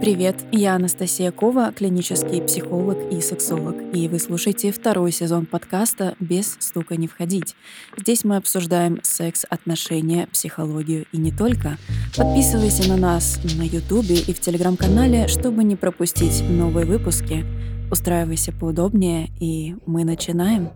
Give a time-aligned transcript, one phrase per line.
[0.00, 6.56] Привет, я Анастасия Кова, клинический психолог и сексолог, и вы слушаете второй сезон подкаста «Без
[6.60, 7.54] стука не входить».
[7.96, 11.78] Здесь мы обсуждаем секс, отношения, психологию и не только.
[12.16, 17.44] Подписывайся на нас на Ютубе и в Телеграм-канале, чтобы не пропустить новые выпуски.
[17.90, 20.70] Устраивайся поудобнее, и мы начинаем.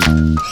[0.00, 0.51] Thank you.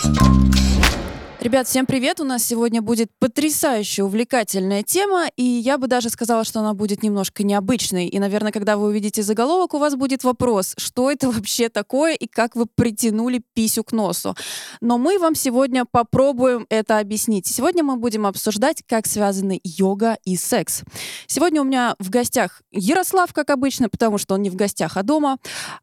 [1.50, 2.20] Ребят, всем привет!
[2.20, 7.02] У нас сегодня будет потрясающе увлекательная тема, и я бы даже сказала, что она будет
[7.02, 8.06] немножко необычной.
[8.06, 12.28] И, наверное, когда вы увидите заголовок, у вас будет вопрос, что это вообще такое и
[12.28, 14.36] как вы притянули писю к носу.
[14.80, 17.48] Но мы вам сегодня попробуем это объяснить.
[17.48, 20.82] Сегодня мы будем обсуждать, как связаны йога и секс.
[21.26, 25.02] Сегодня у меня в гостях Ярослав, как обычно, потому что он не в гостях, а
[25.02, 25.38] дома.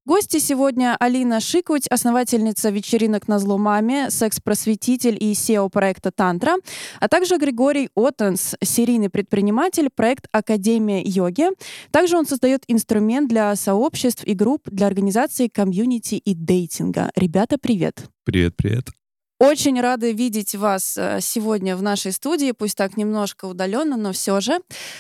[0.06, 6.56] Гости сегодня Алина Шикуть, основательница вечеринок на зло маме, секс-просветитель и SEO проекта «Тантра»,
[7.00, 11.48] а также Григорий Оттенс, серийный предприниматель, проект «Академия йоги».
[11.92, 17.12] Также он создает инструмент для сообществ и групп для организации комьюнити и дейтинга.
[17.16, 18.10] Ребята, привет!
[18.24, 18.86] Привет, привет.
[19.40, 24.42] Очень рады видеть вас э, сегодня в нашей студии, пусть так немножко удаленно, но все
[24.42, 24.60] же.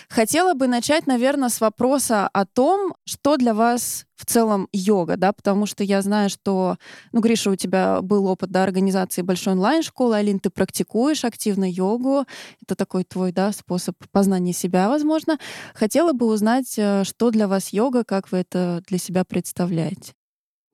[0.10, 5.34] Хотела бы начать, наверное, с вопроса о том, что для вас в целом йога, да,
[5.34, 6.78] потому что я знаю, что,
[7.14, 12.26] ну, Гриша, у тебя был опыт, да, организации большой онлайн-школы, Алин, ты практикуешь активно йогу,
[12.62, 15.40] это такой твой, да, способ познания себя, возможно.
[15.74, 20.17] Хотела бы узнать, э, что для вас йога, как вы это для себя представляете?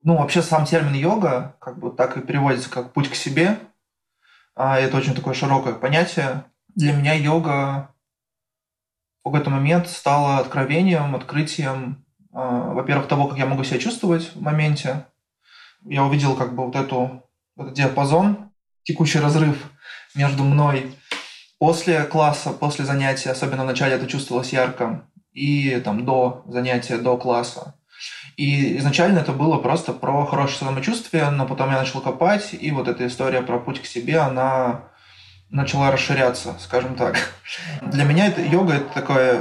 [0.04, 3.58] Ну, вообще сам термин йога, как бы так и переводится как путь к себе.
[4.54, 6.44] А это очень такое широкое понятие.
[6.74, 7.88] Для меня йога
[9.20, 14.42] в какой-то момент стала откровением, открытием, а, во-первых, того, как я могу себя чувствовать в
[14.42, 15.06] моменте.
[15.82, 17.22] Я увидел как бы вот эту
[17.56, 18.50] этот диапазон,
[18.82, 19.56] текущий разрыв
[20.14, 20.94] между мной
[21.58, 27.16] после класса, после занятия, особенно в начале это чувствовалось ярко, и там до занятия, до
[27.16, 27.74] класса.
[28.36, 32.88] И изначально это было просто про хорошее самочувствие, но потом я начал копать, и вот
[32.88, 34.82] эта история про путь к себе, она
[35.50, 37.16] начала расширяться, скажем так.
[37.82, 39.38] Для меня это йога это такой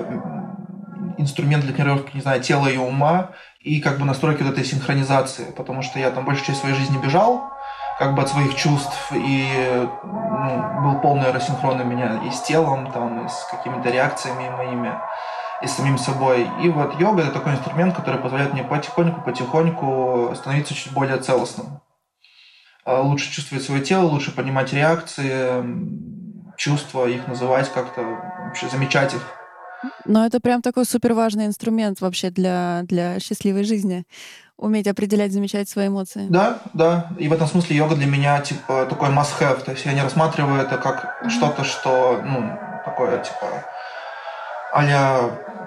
[1.17, 5.45] инструмент для тренировки, не знаю, тела и ума, и как бы настройки вот этой синхронизации,
[5.57, 7.49] потому что я там большую часть своей жизни бежал,
[7.97, 9.47] как бы от своих чувств, и
[10.03, 14.93] ну, был полный рассинхрон у меня и с телом, там, и с какими-то реакциями моими
[15.63, 16.49] и самим собой.
[16.61, 21.81] И вот йога– это такой инструмент, который позволяет мне потихоньку-потихоньку становиться чуть более целостным.
[22.85, 25.63] А, лучше чувствовать свое тело, лучше понимать реакции,
[26.57, 28.01] чувства, их называть как-то,
[28.45, 29.21] вообще замечать их.
[30.05, 34.05] Но это прям такой супер важный инструмент вообще для, для счастливой жизни.
[34.57, 36.27] Уметь определять, замечать свои эмоции.
[36.29, 37.09] Да, да.
[37.17, 39.63] И в этом смысле йога для меня типа такой must-have.
[39.63, 41.29] То есть я не рассматриваю это как mm-hmm.
[41.29, 43.65] что-то, что, ну, такое, типа,
[44.73, 44.85] а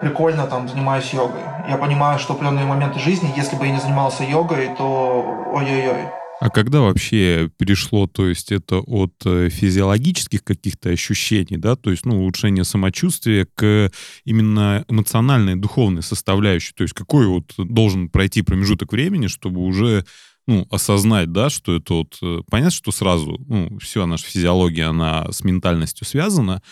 [0.00, 1.40] прикольно там занимаюсь йогой.
[1.68, 6.10] Я понимаю, что определенные моменты жизни, если бы я не занимался йогой, то ой-ой-ой.
[6.38, 12.04] А когда вообще перешло, то есть это от э, физиологических каких-то ощущений, да, то есть,
[12.04, 13.90] ну, улучшение самочувствия к
[14.24, 20.04] именно эмоциональной, духовной составляющей, то есть какой вот должен пройти промежуток времени, чтобы уже
[20.46, 22.18] ну, осознать, да, что это вот...
[22.22, 26.62] Э, понятно, что сразу, ну, все, наша физиология, она с ментальностью связана,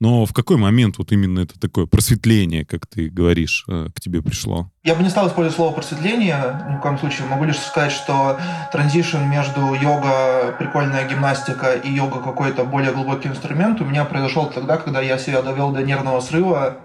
[0.00, 4.22] но в какой момент вот именно это такое просветление, как ты говоришь, э, к тебе
[4.22, 4.68] пришло?
[4.82, 7.26] Я бы не стал использовать слово просветление ни в коем случае.
[7.28, 8.38] Могу лишь сказать, что
[8.72, 14.76] транзишн между йога, прикольная гимнастика и йога какой-то более глубокий инструмент у меня произошел тогда,
[14.76, 16.78] когда я себя довел до нервного срыва,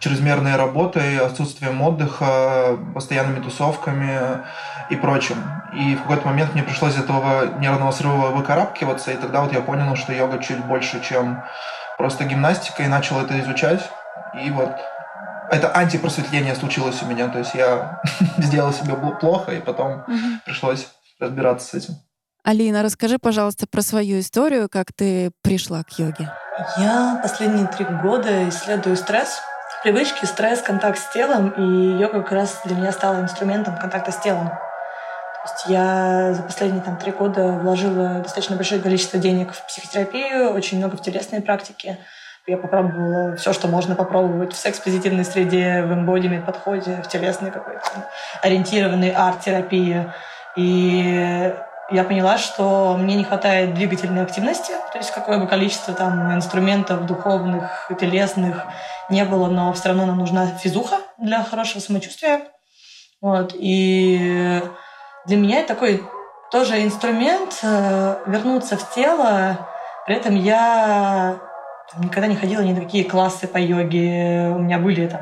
[0.00, 4.42] чрезмерной работой, отсутствием отдыха, постоянными тусовками
[4.90, 5.36] и прочим.
[5.74, 9.60] И в какой-то момент мне пришлось из этого нервного срыва выкарабкиваться, и тогда вот я
[9.60, 11.42] понял, что йога чуть больше, чем
[11.98, 13.82] просто гимнастика, и начал это изучать.
[14.42, 14.70] И вот
[15.50, 17.28] это антипросветление случилось у меня.
[17.28, 18.00] То есть я
[18.38, 20.40] сделал себе плохо, и потом угу.
[20.46, 20.88] пришлось
[21.20, 21.94] разбираться с этим.
[22.44, 26.32] Алина, расскажи, пожалуйста, про свою историю, как ты пришла к йоге.
[26.78, 29.40] Я последние три года исследую стресс,
[29.82, 34.16] привычки, стресс, контакт с телом, и йога как раз для меня стала инструментом контакта с
[34.18, 34.50] телом.
[35.48, 40.76] Есть я за последние там, три года вложила достаточно большое количество денег в психотерапию, очень
[40.76, 41.96] много в телесные практики.
[42.46, 47.80] Я попробовала все, что можно попробовать в секс-позитивной среде, в эмбодиме подходе, в телесной какой-то
[48.42, 50.12] ориентированной арт-терапии.
[50.56, 51.54] И
[51.92, 57.06] я поняла, что мне не хватает двигательной активности, то есть какое бы количество там инструментов
[57.06, 58.66] духовных, телесных
[59.08, 62.42] не было, но все равно нам нужна физуха для хорошего самочувствия.
[63.22, 63.54] Вот.
[63.58, 64.62] И
[65.28, 66.02] для меня это такой
[66.50, 69.68] тоже инструмент э, вернуться в тело.
[70.06, 71.38] При этом я
[71.98, 74.50] никогда не ходила ни на какие классы по йоге.
[74.54, 75.20] У меня были там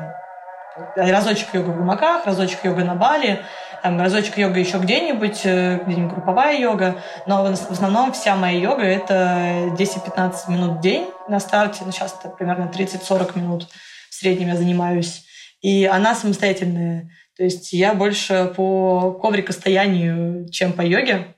[0.95, 3.41] разочек йога в гумаках, разочек йога на Бали,
[3.83, 7.01] там, разочек йога еще где-нибудь, э, где-нибудь групповая йога.
[7.25, 11.81] Но в основном вся моя йога— это 10-15 минут в день на старте.
[11.85, 13.67] Ну, сейчас это примерно 30-40 минут
[14.09, 15.25] в среднем я занимаюсь.
[15.61, 17.09] И она самостоятельная.
[17.37, 21.35] То есть я больше по коврикостоянию, чем по йоге.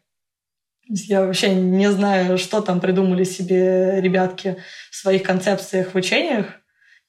[0.88, 4.58] Я вообще не знаю, что там придумали себе ребятки
[4.90, 6.48] в своих концепциях в учениях.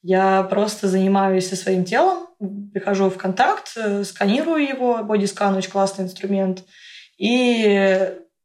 [0.03, 2.27] Я просто занимаюсь со своим телом,
[2.73, 6.63] прихожу в контакт, э, сканирую его, бодискан очень классный инструмент.
[7.17, 7.61] И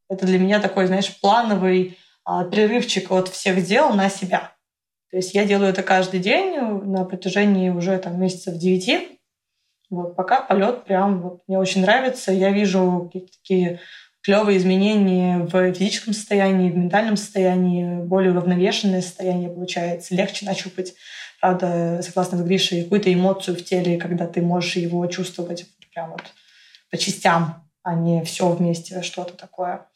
[0.08, 4.52] это для меня такой, знаешь, плановый а, перерывчик от всех дел на себя.
[5.10, 9.15] То есть я делаю это каждый день на протяжении уже там месяцев девяти.
[9.90, 12.32] Вот, пока полет прям вот, мне очень нравится.
[12.32, 13.80] Я вижу какие-то такие
[14.22, 20.94] клевые изменения в физическом состоянии, в ментальном состоянии, более уравновешенное состояние получается, легче нащупать
[21.40, 26.22] правда, согласно с Гришей, какую-то эмоцию в теле, когда ты можешь его чувствовать прям вот
[26.90, 29.86] по частям, а не все вместе, что-то такое.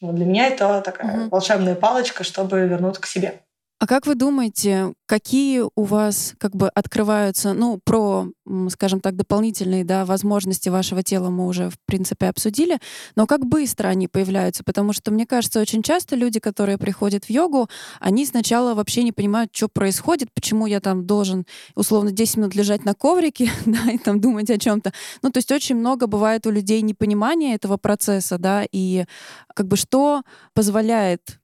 [0.00, 1.28] Но для меня это такая угу.
[1.30, 3.40] волшебная палочка, чтобы вернуться к себе.
[3.80, 8.26] А как вы думаете, какие у вас как бы открываются, ну, про,
[8.70, 12.80] скажем так, дополнительные да, возможности вашего тела мы уже, в принципе, обсудили,
[13.14, 14.64] но как быстро они появляются?
[14.64, 17.68] Потому что, мне кажется, очень часто люди, которые приходят в йогу,
[18.00, 21.46] они сначала вообще не понимают, что происходит, почему я там должен,
[21.76, 24.92] условно, 10 минут лежать на коврике, да, и там думать о чем то
[25.22, 29.04] Ну, то есть очень много бывает у людей непонимания этого процесса, да, и
[29.54, 30.22] как бы что
[30.52, 31.38] позволяет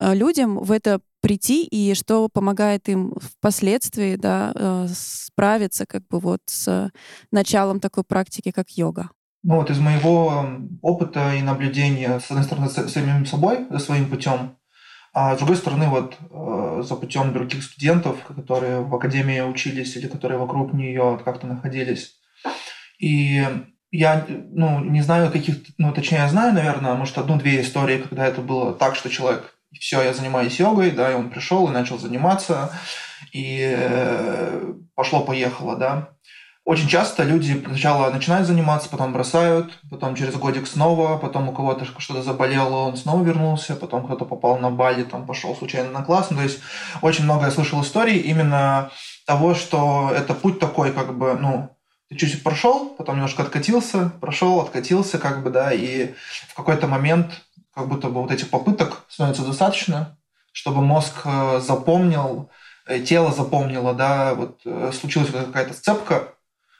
[0.00, 6.40] людям в это прийти и что помогает им впоследствии да, э, справиться как бы вот
[6.46, 6.90] с
[7.30, 9.08] началом такой практики, как йога?
[9.42, 10.46] Ну вот из моего
[10.82, 14.58] опыта и наблюдения, с одной стороны, с самим собой, за своим путем,
[15.14, 20.08] а с другой стороны, вот э, за путем других студентов, которые в академии учились или
[20.08, 22.16] которые вокруг нее как-то находились.
[22.98, 23.46] И
[23.92, 28.42] я ну, не знаю каких, ну, точнее, я знаю, наверное, может, одну-две истории, когда это
[28.42, 32.70] было так, что человек все, я занимаюсь йогой, да, и он пришел и начал заниматься,
[33.32, 36.08] и э, пошло-поехало, да.
[36.64, 41.84] Очень часто люди сначала начинают заниматься, потом бросают, потом через годик снова, потом у кого-то
[41.84, 46.30] что-то заболело, он снова вернулся, потом кто-то попал на Бали, там пошел случайно на класс.
[46.30, 46.60] Ну, то есть
[47.02, 48.90] очень много я слышал историй именно
[49.26, 51.76] того, что это путь такой, как бы, ну,
[52.08, 56.14] ты чуть-чуть прошел, потом немножко откатился, прошел, откатился, как бы, да, и
[56.48, 57.43] в какой-то момент
[57.74, 60.16] как будто бы вот этих попыток становится достаточно,
[60.52, 62.50] чтобы мозг э, запомнил,
[62.86, 66.34] э, тело запомнило, да, вот э, случилась какая-то сцепка,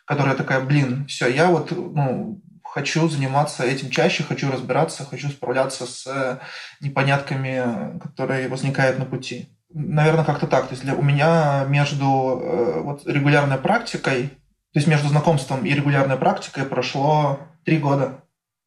[0.05, 5.87] которая такая, блин, все, я вот, ну, хочу заниматься этим чаще, хочу разбираться, хочу справляться
[5.87, 6.41] с
[6.81, 9.49] непонятками, которые возникают на пути.
[9.73, 10.67] Наверное, как-то так.
[10.67, 12.07] То есть для, у меня между
[12.85, 14.29] вот, регулярной практикой,
[14.73, 18.25] то есть между знакомством и регулярной практикой прошло три года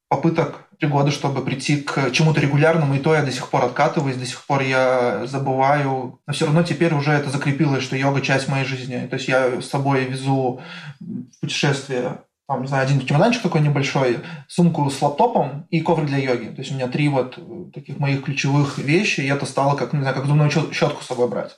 [0.07, 4.15] попыток три года, чтобы прийти к чему-то регулярному, и то я до сих пор откатываюсь,
[4.15, 6.19] до сих пор я забываю.
[6.27, 9.07] Но все равно теперь уже это закрепилось, что йога– часть моей жизни.
[9.07, 10.61] То есть я с собой везу
[10.99, 16.17] в путешествие там, не знаю, один чемоданчик такой небольшой, сумку с лаптопом и коврик для
[16.17, 16.47] йоги.
[16.47, 17.37] То есть у меня три вот
[17.73, 21.27] таких моих ключевых вещи, и это стало как, не знаю, как зубную щетку с собой
[21.27, 21.57] брать.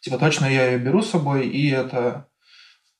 [0.00, 2.28] Типа точно я ее беру с собой, и это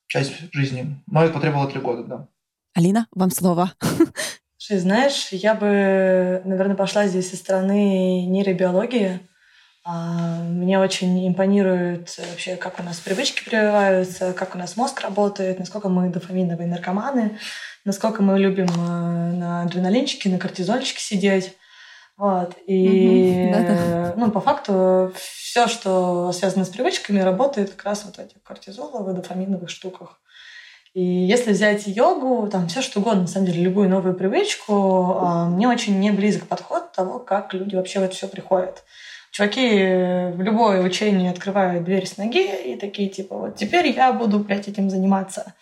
[0.08, 1.02] часть жизни.
[1.06, 2.28] Но это потребовало три года, да.
[2.74, 3.72] Алина, вам слово.
[4.64, 9.18] Слушай, знаешь, я бы, наверное, пошла здесь со стороны нейробиологии.
[9.84, 15.58] А, мне очень импонирует вообще, как у нас привычки прививаются, как у нас мозг работает,
[15.58, 17.40] насколько мы дофаминовые наркоманы,
[17.84, 21.56] насколько мы любим э, на адреналинчике, на кортизольчике сидеть.
[22.16, 22.54] Вот.
[22.68, 28.20] И, угу, ну, по факту, все, что связано с привычками, работает как раз вот в
[28.20, 30.21] этих кортизоловых, дофаминовых штуках.
[30.94, 35.46] И если взять йогу, там все что угодно, на самом деле, любую новую привычку, а,
[35.46, 38.84] мне очень не близок подход того, как люди вообще в это все приходят.
[39.30, 44.40] Чуваки в любое учение открывают дверь с ноги и такие, типа, вот теперь я буду,
[44.40, 45.54] блядь, этим заниматься.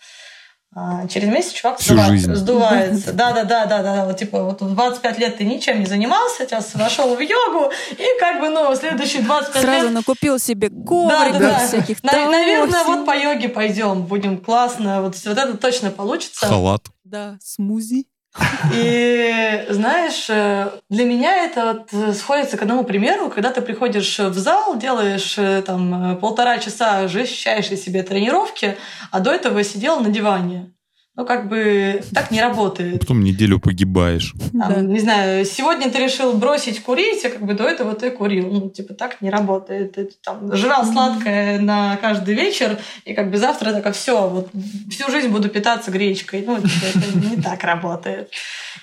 [0.73, 2.07] А через месяц чувак Всю сдува...
[2.07, 2.33] жизнь.
[2.33, 3.11] сдувается.
[3.11, 4.05] Да, да, да, да, да.
[4.05, 8.39] Вот типа вот 25 лет ты ничем не занимался, сейчас вошел в йогу, и как
[8.39, 9.93] бы, ну, следующие 25 Сразу лет...
[9.93, 11.67] накупил себе коврик, да, да, да.
[11.67, 15.01] всяких На, Наверное, вот по йоге пойдем, будем классно.
[15.01, 16.45] Вот, вот это точно получится.
[16.45, 16.85] Халат.
[17.03, 18.05] Да, смузи.
[18.73, 24.19] И знаешь, э, для меня это вот э, сходится к одному примеру, когда ты приходишь
[24.19, 28.77] в зал, делаешь э, там полтора часа, ожестчайшие себе тренировки,
[29.11, 30.71] а до этого сидел на диване.
[31.15, 33.01] Ну, как бы так не работает.
[33.01, 34.33] Потом неделю погибаешь.
[34.53, 34.81] Там, да.
[34.81, 38.49] Не знаю, сегодня ты решил бросить курить, а как бы до этого ты курил.
[38.49, 39.93] Ну, типа, так не работает.
[39.93, 44.51] Ты там жрал сладкое на каждый вечер, и как бы завтра так, все, вот
[44.89, 46.45] всю жизнь буду питаться гречкой.
[46.47, 48.31] Ну, типа, это не так работает.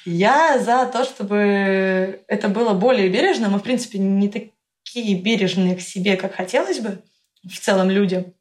[0.04, 3.49] Я за то, чтобы это было более бережно.
[3.49, 6.99] Мы, в принципе, не такие бережные к себе, как хотелось бы
[7.42, 8.35] в целом людям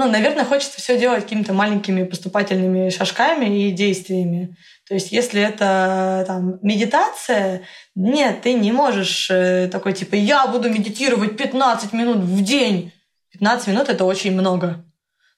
[0.00, 4.56] ну, наверное, хочется все делать какими-то маленькими поступательными шажками и действиями.
[4.88, 7.64] То есть, если это там, медитация,
[7.94, 12.92] нет, ты не можешь э, такой типа «я буду медитировать 15 минут в день».
[13.32, 14.82] 15 минут— это очень много.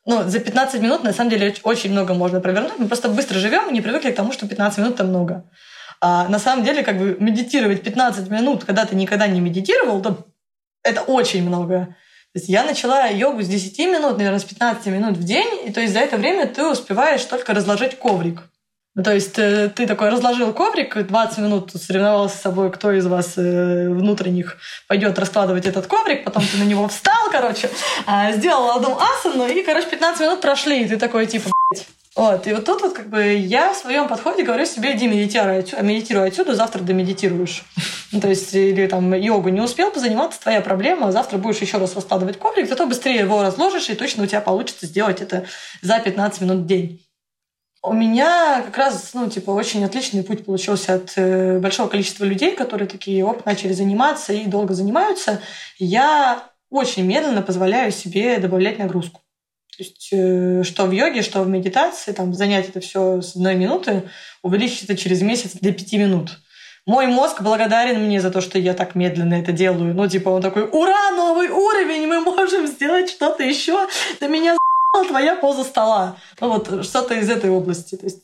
[0.06, 2.78] Ну, за 15 минут, на самом деле, очень много можно провернуть.
[2.78, 5.50] Мы просто быстро живем и не привыкли к тому, что 15 минут— это много.
[6.00, 10.24] А на самом деле, как бы медитировать 15 минут, когда ты никогда не медитировал, то
[10.84, 11.96] это очень много.
[12.32, 15.72] То есть я начала йогу с 10 минут, наверное, с 15 минут в день, и
[15.72, 18.42] то есть за это время ты успеваешь только разложить коврик.
[18.94, 23.06] Ну, то есть э, ты такой разложил коврик, 20 минут соревновался с собой, кто из
[23.06, 27.70] вас э, внутренних пойдет раскладывать этот коврик, потом ты на него встал, короче,
[28.06, 31.50] а, сделал одну асану, и, короче, 15 минут прошли, и ты такой, типа,
[32.14, 35.64] вот, и вот тут вот как бы я в своем подходе говорю себе, иди медитируй
[35.80, 37.64] медитируй отсюда, завтра домедитируешь.
[38.12, 41.96] Ну, то есть, или там йогу не успел позаниматься, твоя проблема, завтра будешь еще раз
[41.96, 45.46] раскладывать коврик, зато быстрее его разложишь, и точно у тебя получится сделать это
[45.80, 47.02] за 15 минут в день.
[47.82, 52.54] У меня как раз, ну, типа, очень отличный путь получился от э, большого количества людей,
[52.54, 55.40] которые такие, оп, начали заниматься и долго занимаются.
[55.78, 59.21] Я очень медленно позволяю себе добавлять нагрузку.
[59.82, 64.04] Есть э, что в йоге, что в медитации, там занять это все с одной минуты,
[64.40, 66.38] увеличить это через месяц до пяти минут.
[66.86, 69.92] Мой мозг благодарен мне за то, что я так медленно это делаю.
[69.92, 73.88] Ну, типа, он такой, ура, новый уровень, мы можем сделать что-то еще.
[74.20, 76.16] Да меня за***ла твоя поза стола.
[76.40, 77.96] Ну, вот что-то из этой области.
[77.96, 78.22] То есть,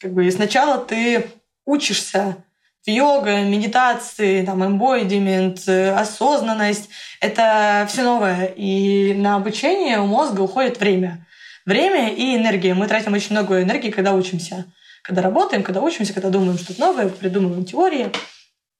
[0.00, 1.26] как бы, сначала ты
[1.66, 2.36] учишься
[2.86, 6.88] йога, медитации, там, эмбойдимент, осознанность—
[7.20, 8.46] это все новое.
[8.56, 11.26] И на обучение у мозга уходит время.
[11.66, 12.74] Время и энергия.
[12.74, 14.66] Мы тратим очень много энергии, когда учимся.
[15.02, 18.10] Когда работаем, когда учимся, когда думаем что-то новое, придумываем теории.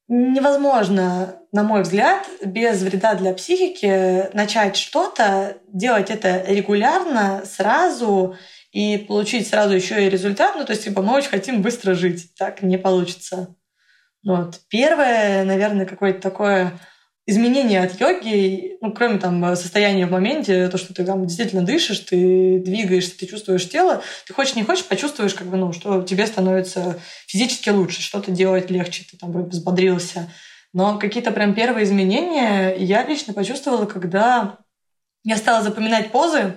[0.06, 8.36] Невозможно, на мой взгляд, без вреда для психики начать что-то, делать это регулярно, сразу
[8.70, 10.56] и получить сразу еще и результат.
[10.56, 12.34] Ну, то есть, типа, мы очень хотим быстро жить.
[12.36, 13.54] Так не получится.
[14.24, 14.60] Вот.
[14.68, 16.72] Первое, наверное, какое-то такое
[17.26, 22.00] изменение от йоги, ну, кроме там состояния в моменте, то, что ты там действительно дышишь,
[22.00, 26.26] ты двигаешься, ты чувствуешь тело, ты хочешь, не хочешь, почувствуешь, как бы, ну, что тебе
[26.26, 30.30] становится физически лучше, что-то делать легче, ты там взбодрился.
[30.74, 34.58] Но какие-то прям первые изменения я лично почувствовала, когда
[35.22, 36.54] я стала запоминать позы,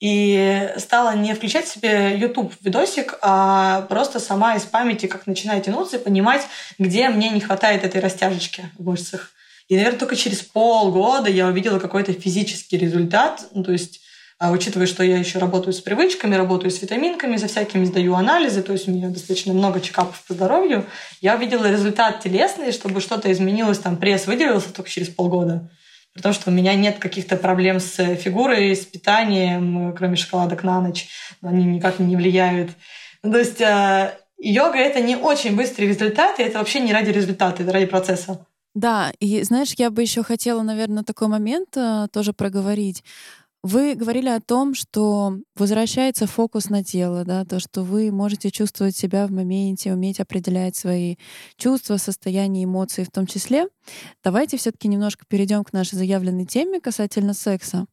[0.00, 5.96] и стала не включать себе YouTube видосик, а просто сама из памяти как начинаю тянуться
[5.96, 6.42] и понимать,
[6.78, 9.30] где мне не хватает этой растяжечки в мышцах.
[9.68, 13.46] И, наверное, только через полгода я увидела какой-то физический результат.
[13.54, 14.02] Ну, то есть,
[14.38, 18.62] а, учитывая, что я еще работаю с привычками, работаю с витаминками, за всякими сдаю анализы,
[18.62, 20.84] то есть у меня достаточно много чекапов по здоровью,
[21.22, 25.70] я увидела результат телесный, чтобы что-то изменилось, там пресс выделился только через полгода.
[26.14, 31.08] Потому что у меня нет каких-то проблем с фигурой, с питанием, кроме шоколадок на ночь.
[31.42, 32.70] Они никак не влияют.
[33.22, 37.10] Ну, то есть э, йога— это не очень быстрый результат, и это вообще не ради
[37.10, 38.46] результата, это ради процесса.
[38.74, 43.04] Да, и знаешь, я бы еще хотела, наверное, такой момент э, тоже проговорить.
[43.64, 48.94] Вы говорили о том, что возвращается фокус на тело, да, то, что вы можете чувствовать
[48.94, 51.16] себя в моменте, уметь определять свои
[51.56, 53.68] чувства, состояния, эмоции в том числе.
[54.22, 57.86] Давайте все-таки немножко перейдем к нашей заявленной теме касательно секса.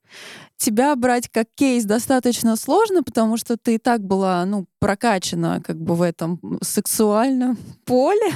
[0.57, 5.79] Тебя брать как кейс достаточно сложно, потому что ты и так была, ну, прокачана как
[5.79, 8.33] бы в этом сексуальном поле.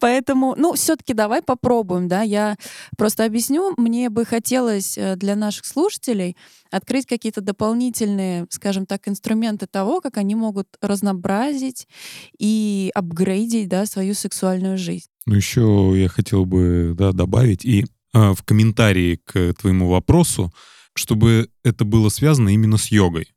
[0.00, 2.22] Поэтому, ну, все-таки давай попробуем, да.
[2.22, 2.56] Я
[2.98, 3.72] просто объясню.
[3.78, 6.36] Мне бы хотелось э, для наших слушателей
[6.70, 11.88] открыть какие-то дополнительные, скажем так, инструменты того, как они могут разнообразить
[12.38, 15.08] и апгрейдить, да, свою сексуальную жизнь.
[15.24, 20.52] Ну, еще я хотел бы да, добавить и э, в комментарии к твоему вопросу,
[20.94, 23.33] чтобы это было связано именно с йогой.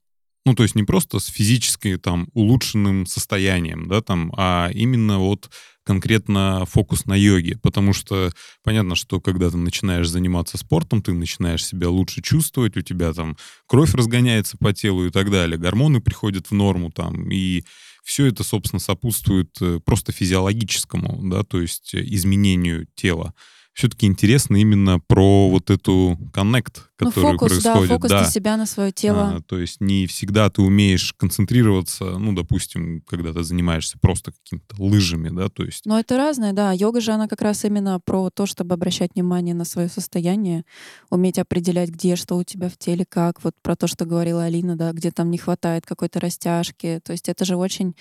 [0.48, 5.50] Ну, то есть не просто с физически там улучшенным состоянием, да, там, а именно вот
[5.84, 8.32] конкретно фокус на йоге, потому что
[8.63, 13.36] понятно, что когда ты начинаешь заниматься спортом, ты начинаешь себя лучше чувствовать, у тебя там
[13.66, 17.66] кровь разгоняется по телу и так далее, гормоны приходят в норму там, и
[18.06, 23.34] все это, собственно, сопутствует э, просто физиологическому, да, то есть изменению тела
[23.77, 27.89] все-таки интересно именно про вот эту коннект, Ну, который фокус, происходит.
[27.89, 29.36] да, фокус на себя, на свое тело.
[29.36, 34.81] А, то есть не всегда ты умеешь концентрироваться, ну, допустим, когда ты занимаешься просто какими-то
[34.81, 36.72] лыжами, да, то есть Но это разное, да.
[36.72, 40.65] Йога же, она как раз именно про то, чтобы обращать внимание на свое состояние,
[41.12, 43.43] уметь определять, где что у тебя в теле, как.
[43.43, 47.00] Вот про то, что говорила Алина, да, где там не хватает какой-то растяжки.
[47.03, 47.96] То есть это же очень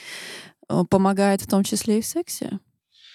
[0.70, 2.60] э, помогает в том числе и в сексе.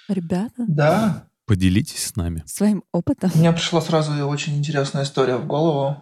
[0.08, 1.28] Ребята, Да.
[1.52, 2.46] Поделитесь с нами.
[2.46, 3.30] своим опытом.
[3.36, 6.02] У меня пришла сразу очень интересная история в голову.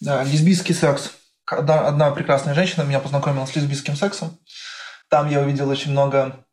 [0.00, 1.12] Да, лесбийский секс.
[1.46, 4.36] Одна, одна прекрасная женщина меня познакомила с лесбийским сексом.
[5.08, 6.44] Там я увидел очень много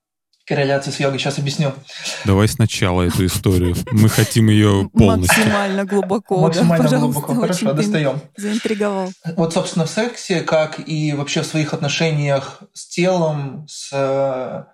[0.45, 1.17] корреляций с йогой.
[1.17, 1.73] Сейчас объясню.
[2.23, 3.75] Давай сначала эту историю.
[3.91, 5.39] Мы хотим ее полностью.
[5.39, 7.33] Максимально глубоко, Максимально да, глубоко.
[7.33, 8.21] Хорошо, достаем.
[8.37, 9.11] Заинтриговал.
[9.37, 14.65] Вот, собственно, в сексе, как и вообще в своих отношениях с телом, с э,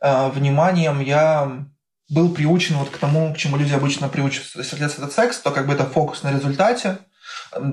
[0.00, 1.66] э, вниманием, я
[2.08, 4.58] был приучен вот к тому, к чему люди обычно приучатся.
[4.58, 6.98] Если это секс, то как бы это фокус на результате.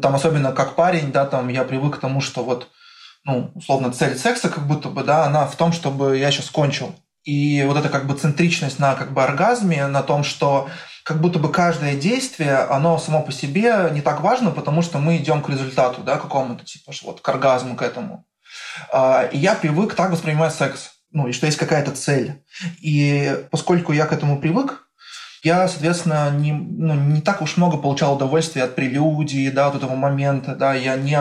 [0.01, 2.69] Там особенно как парень, да, там я привык к тому, что вот,
[3.25, 6.95] ну, условно, цель секса как будто бы, да, она в том, чтобы я сейчас кончил.
[7.23, 10.69] И вот эта как бы центричность на как бы оргазме, на том, что
[11.03, 15.17] как будто бы каждое действие, оно само по себе не так важно, потому что мы
[15.17, 18.25] идем к результату, да, какому-то, типа, вот к оргазму, к этому.
[18.91, 22.43] А, И я привык так воспринимать секс, ну, и что есть какая-то цель.
[22.81, 24.87] И поскольку я к этому привык,
[25.43, 29.95] я, соответственно, не, ну, не так уж много получал удовольствия от прелюдии, да, от этого
[29.95, 31.19] момента, да, я не,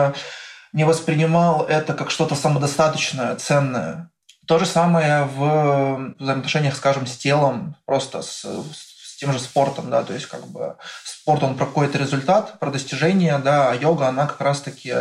[0.71, 4.09] не воспринимал это как что-то самодостаточное, ценное.
[4.47, 10.03] То же самое в взаимоотношениях, скажем, с телом, просто с, с тем же спортом, да,
[10.03, 14.25] то есть как бы спорт, он про какой-то результат, про достижение, да, а йога, она
[14.25, 14.93] как раз-таки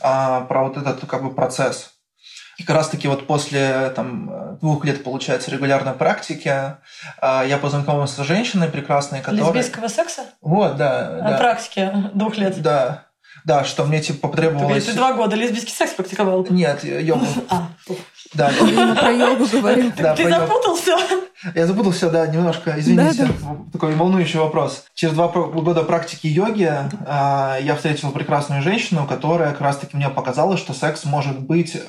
[0.00, 1.89] а, про вот этот как бы процесс.
[2.60, 6.76] И как раз-таки вот после там, двух лет, получается, регулярной практики
[7.18, 9.46] а, я познакомился с женщиной прекрасной, которая...
[9.46, 10.26] Лесбийского секса?
[10.42, 11.20] Вот, да.
[11.22, 11.38] На да.
[11.38, 12.60] практике двух лет.
[12.60, 13.04] Да.
[13.46, 14.84] Да, что мне типа потребовалось...
[14.84, 16.46] ты два года лесбийский секс практиковал.
[16.50, 17.24] Нет, йогу.
[17.48, 17.68] А,
[18.34, 18.50] Да,
[19.00, 19.90] про йогу говорил.
[19.96, 20.96] да, ты запутался?
[21.54, 23.24] Я запутался, да, немножко, извините.
[23.24, 24.84] Да, Такой волнующий вопрос.
[24.92, 26.70] Через два года практики йоги
[27.06, 31.80] а, я встретил прекрасную женщину, которая как раз-таки мне показала, что секс может быть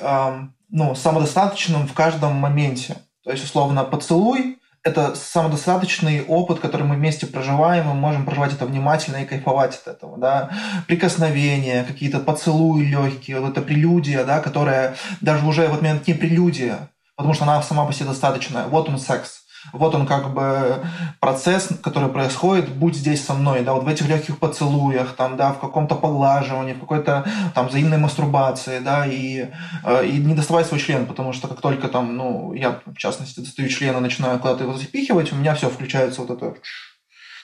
[0.72, 2.96] ну, самодостаточным в каждом моменте.
[3.22, 8.66] То есть, условно, поцелуй– это самодостаточный опыт, который мы вместе проживаем, мы можем проживать это
[8.66, 10.50] внимательно и кайфовать от этого, да.
[10.88, 16.14] Прикосновения, какие-то поцелуи легкие, вот эта прелюдия, да, которая даже уже в этот момент не
[16.14, 18.66] прелюдия, потому что она сама по себе достаточная.
[18.66, 19.41] Вот он секс.
[19.72, 20.84] Вот он как бы
[21.20, 25.52] процесс, который происходит, будь здесь со мной, да, вот в этих легких поцелуях, там, да,
[25.52, 29.48] в каком-то поглаживании, в какой-то там взаимной мастурбации, да, и,
[29.84, 33.40] э, и не доставай свой член, потому что как только там, ну, я, в частности,
[33.40, 36.54] достаю член и начинаю куда-то его запихивать, у меня все включается вот это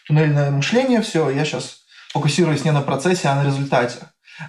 [0.07, 3.99] туннельное мышление, все, я сейчас фокусируюсь не на процессе, а на результате.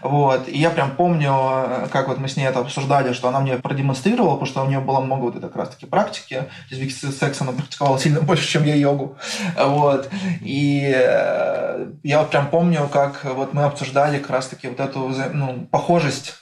[0.01, 0.47] Вот.
[0.47, 3.57] И я прям помню, э, как вот мы с ней это обсуждали, что она мне
[3.57, 6.45] продемонстрировала, потому что у нее было много вот этой как раз-таки практики.
[6.69, 9.17] Лесбийский секс она практиковала сильно больше, чем я йогу.
[9.57, 10.09] Вот.
[10.41, 15.67] И э, я вот прям помню, как вот мы обсуждали как раз-таки вот эту ну,
[15.71, 16.35] похожесть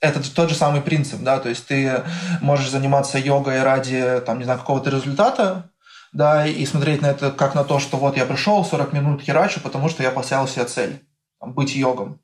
[0.00, 2.02] это тот же самый принцип, да, то есть ты
[2.40, 5.70] можешь заниматься йогой ради, там, не знаю, какого-то результата,
[6.12, 9.60] да, и смотреть на это как на то, что вот я пришел, 40 минут херачу,
[9.60, 11.02] потому что я поставил себе цель,
[11.40, 12.20] там, быть йогом.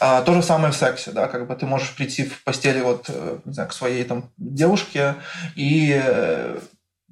[0.00, 3.06] А, то же самое в сексе, да, как бы ты можешь прийти в постели вот,
[3.08, 5.16] э, не знаю, к своей там девушке
[5.56, 6.58] и э,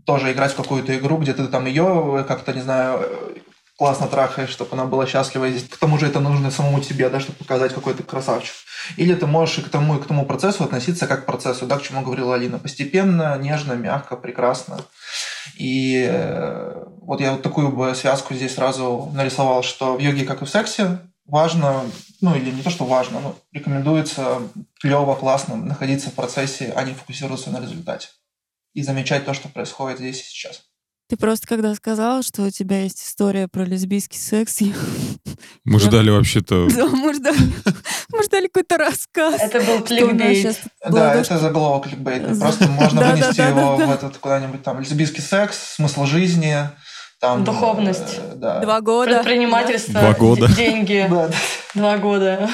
[0.05, 3.05] тоже играть в какую-то игру, где ты там ее как-то, не знаю,
[3.77, 5.47] классно трахаешь, чтобы она была счастлива.
[5.47, 8.55] И к тому же это нужно самому тебе, да, чтобы показать, какой ты красавчик.
[8.97, 11.79] Или ты можешь и к тому, и к тому процессу относиться как к процессу, да,
[11.79, 12.59] к чему говорила Алина.
[12.59, 14.79] Постепенно, нежно, мягко, прекрасно.
[15.59, 20.43] И э, вот я вот такую бы связку здесь сразу нарисовал, что в йоге, как
[20.43, 21.85] и в сексе, важно,
[22.21, 24.43] ну или не то, что важно, но рекомендуется
[24.81, 28.09] клево, классно находиться в процессе, а не фокусироваться на результате.
[28.75, 30.63] И замечать то, что происходит здесь и сейчас.
[31.09, 34.75] Ты просто когда сказал, что у тебя есть история про лесбийский секс, я-
[35.65, 36.69] Мы ждали вообще-то...
[36.75, 37.39] Да, мы ждали,
[38.13, 39.41] мы ждали какой-то рассказ.
[39.41, 40.61] Это был кликбейт.
[40.89, 42.35] Да, это заголовок кликбейта.
[42.35, 46.57] Просто можно вынести его в этот куда-нибудь там лесбийский секс, смысл жизни,
[47.21, 48.19] там Духовность.
[48.19, 48.61] э, да.
[48.61, 49.23] два года.
[49.23, 50.49] Предпринимательство, Два года.
[50.55, 51.07] деньги.
[51.11, 51.35] Да, да.
[51.75, 52.49] Два года.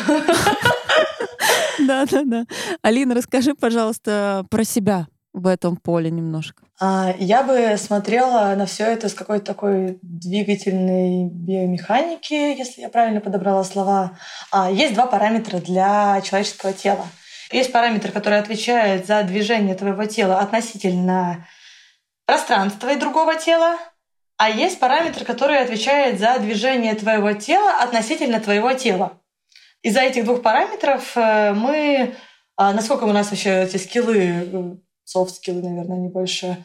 [1.78, 2.44] Да, да, да.
[2.82, 6.62] Алина, расскажи, пожалуйста, про себя в этом поле немножко.
[6.80, 13.20] А, Я бы смотрела на все это с какой-то такой двигательной биомеханики, если я правильно
[13.20, 14.18] подобрала слова.
[14.52, 17.06] А, Есть два параметра для человеческого тела.
[17.50, 21.46] Есть параметр, который отвечает за движение твоего тела относительно
[22.26, 23.76] пространства и другого тела.
[24.36, 29.20] А есть параметр, который отвечает за движение твоего тела относительно твоего тела.
[29.82, 32.14] Из-за этих двух параметров э, мы,
[32.56, 36.64] а, насколько у нас вообще эти скиллы, софт-скиллы, наверное, они больше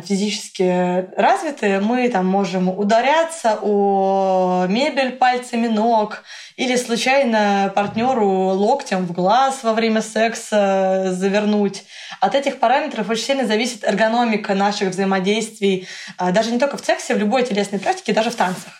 [0.00, 6.22] физически развитые, мы там можем ударяться о мебель пальцами ног
[6.56, 11.84] или случайно партнеру локтем в глаз во время секса завернуть.
[12.20, 17.14] От этих параметров очень сильно зависит эргономика наших взаимодействий, а, даже не только в сексе,
[17.14, 18.72] в любой телесной практике, даже в танцах,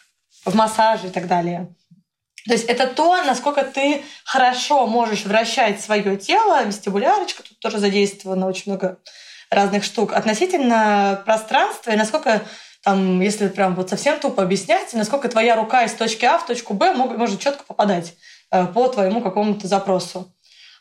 [0.44, 1.68] в массаже и так далее.
[2.46, 8.46] То есть это то, насколько ты хорошо можешь вращать свое тело, вестибулярочка, тут тоже задействовано
[8.46, 8.98] очень много
[9.50, 12.42] разных штук, относительно пространства и насколько
[12.82, 16.72] там, если прям вот совсем тупо объяснять, насколько твоя рука из точки А в точку
[16.72, 18.14] Б может четко попадать
[18.52, 20.32] э, по твоему какому-то запросу.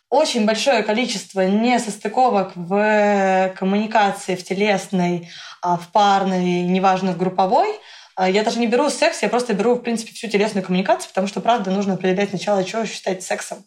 [0.10, 5.32] Очень большое количество несостыковок в коммуникации, в телесной,
[5.63, 7.80] а, в парной, неважно, в групповой.
[8.15, 11.28] А, я даже не беру секс, я просто беру, в принципе, всю телесную коммуникацию, потому
[11.28, 13.65] что, правда, нужно определять сначала, что считать сексом.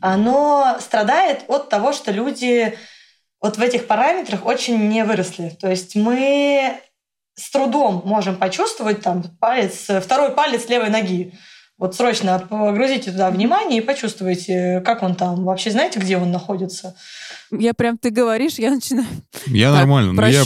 [0.00, 2.78] Оно страдает от того, что люди
[3.40, 5.50] вот в этих параметрах очень не выросли.
[5.50, 6.80] То есть мы
[7.34, 11.32] с трудом можем почувствовать там палец, второй палец левой ноги.
[11.78, 15.44] Вот срочно погрузите туда внимание и почувствуйте, как он там.
[15.44, 16.96] Вообще знаете, где он находится?
[17.52, 19.06] Я прям, ты говоришь, я начинаю
[19.46, 20.42] Я так, нормально, но я,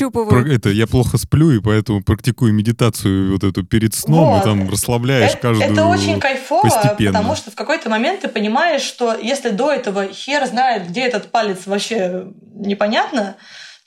[0.55, 4.43] это, я плохо сплю, и поэтому практикую медитацию вот эту перед сном, вот.
[4.43, 7.13] и там расслабляешь это, каждую Это очень кайфово, постепенно.
[7.13, 11.31] потому что в какой-то момент ты понимаешь, что если до этого хер знает, где этот
[11.33, 13.37] палец вообще непонятно,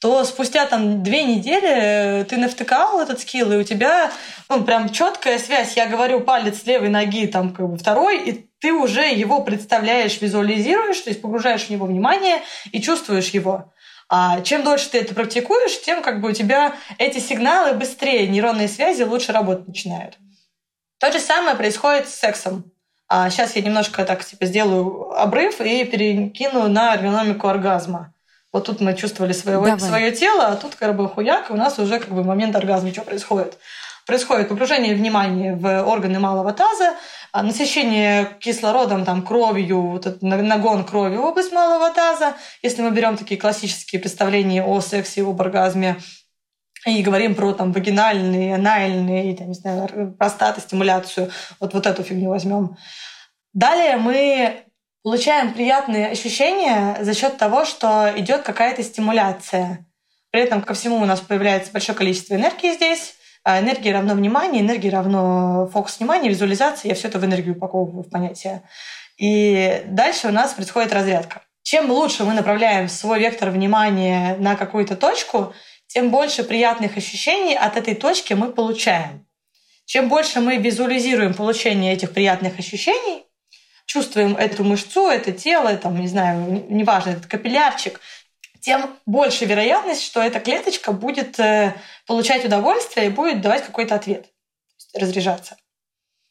[0.05, 4.11] то спустя там две недели ты навтыкал этот скилл, и у тебя
[4.49, 5.75] ну, прям четкая связь.
[5.75, 10.99] Я говорю палец левой ноги, там как бы второй, и ты уже его представляешь, визуализируешь,
[10.99, 13.73] то есть погружаешь в него внимание и чувствуешь его.
[14.07, 18.67] А чем дольше ты это практикуешь, тем как бы у тебя эти сигналы быстрее, нейронные
[18.67, 20.19] связи лучше работать начинают.
[20.99, 22.71] То же самое происходит с сексом.
[23.07, 28.14] А сейчас я немножко так типа сделаю обрыв и перекину на эргономику оргазма.
[28.55, 31.77] Вот тут мы чувствовали своего, свое тело, а тут как бы хуяк, и у нас
[31.77, 33.57] уже как бы момент оргазма, что происходит.
[34.05, 36.93] Происходит погружение внимания в органы малого таза,
[37.33, 42.35] а, насыщение кислородом, там, кровью, вот этот нагон крови в область малого таза.
[42.61, 45.97] Если мы берем такие классические представления о сексе, об оргазме,
[46.85, 52.29] и говорим про там вагинальные, анальные, там, не знаю, простаты, стимуляцию, вот, вот эту фигню
[52.29, 52.77] возьмем.
[53.51, 54.64] Далее мы
[55.05, 59.85] получаем приятные ощущения за счет того, что идет какая-то стимуляция.
[60.31, 63.13] При этом ко всему у нас появляется большое количество энергии здесь.
[63.43, 66.89] А энергия равно внимание, энергия равно фокус внимания, визуализация.
[66.89, 68.63] Я все это в энергию упаковываю в понятие.
[69.17, 71.43] И дальше у нас происходит разрядка.
[71.61, 75.53] Чем лучше мы направляем свой вектор внимания на какую-то точку,
[75.85, 79.27] тем больше приятных ощущений от этой точки мы получаем.
[79.85, 83.25] Чем больше мы визуализируем получение этих приятных ощущений,
[83.85, 87.99] чувствуем эту мышцу, это тело, там, не знаю, неважно, этот капиллярчик,
[88.59, 91.75] тем больше вероятность, что эта клеточка будет э,
[92.07, 94.25] получать удовольствие и будет давать какой-то ответ,
[94.93, 95.55] разряжаться.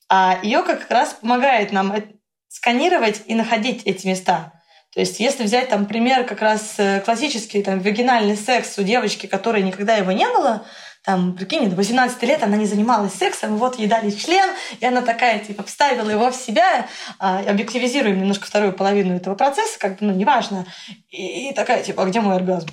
[0.08, 2.02] А йога как раз помогает нам э,
[2.48, 4.52] сканировать и находить эти места.
[4.92, 9.26] То есть, если взять там пример как раз э, классический там, вагинальный секс у девочки,
[9.26, 10.66] которой никогда его не было,
[11.04, 14.48] там, прикинь, до 18 лет она не занималась сексом, вот ей дали член,
[14.80, 16.86] и она такая, типа, вставила его в себя,
[17.18, 20.66] а, объективизируем немножко вторую половину этого процесса, как бы, ну, неважно,
[21.10, 22.68] и, и такая, типа, а где мой оргазм?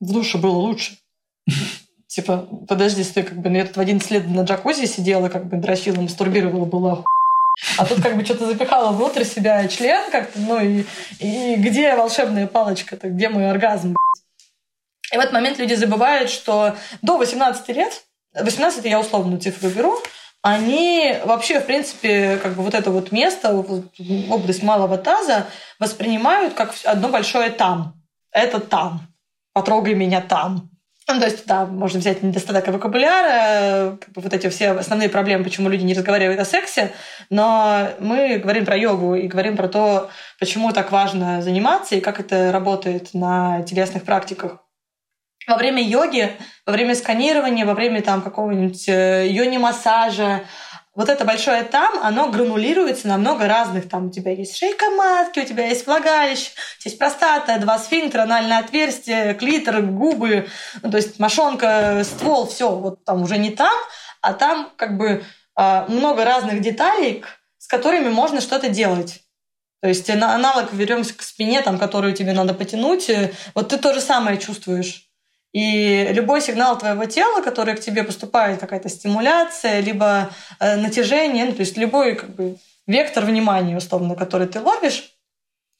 [0.00, 0.96] В душе было лучше.
[2.08, 5.46] Типа, подожди, стой, как бы, ну, я тут в 11 лет на джакузи сидела, как
[5.46, 7.04] бы, дрочила, мастурбировала, была
[7.76, 10.84] а тут как бы что-то запихала внутрь себя член как-то, ну и,
[11.18, 13.96] и где волшебная палочка-то, где мой оргазм,
[15.12, 18.02] и в этот момент люди забывают, что до 18 лет,
[18.34, 19.98] 18 я условную цифру беру,
[20.42, 25.46] они вообще, в принципе, как бы вот это вот место, область малого таза
[25.78, 27.94] воспринимают как одно большое там.
[28.32, 29.00] Это там.
[29.52, 30.70] Потрогай меня там.
[31.08, 35.42] Ну, то есть, да, можно взять недостаток вокабуляра, как бы вот эти все основные проблемы,
[35.42, 36.92] почему люди не разговаривают о сексе,
[37.30, 42.20] но мы говорим про йогу и говорим про то, почему так важно заниматься и как
[42.20, 44.58] это работает на телесных практиках
[45.46, 50.42] во время йоги, во время сканирования, во время там какого-нибудь э, йони-массажа,
[50.94, 53.88] вот это большое там, оно гранулируется на много разных.
[53.88, 56.50] Там у тебя есть шейка матки, у тебя есть влагалище,
[56.84, 60.48] есть простата, два сфинктера, анальное отверстие, клитор, губы,
[60.82, 63.72] ну, то есть мошонка, ствол, все, вот там уже не там,
[64.20, 65.24] а там как бы
[65.54, 67.24] а, много разных деталей,
[67.58, 69.20] с которыми можно что-то делать.
[69.80, 73.94] То есть аналог вернемся к спине, там, которую тебе надо потянуть, э, вот ты то
[73.94, 75.09] же самое чувствуешь.
[75.52, 81.52] И любой сигнал твоего тела, который к тебе поступает, какая-то стимуляция, либо э, натяжение, ну,
[81.52, 85.12] то есть любой как бы, вектор внимания, условно, который ты ловишь,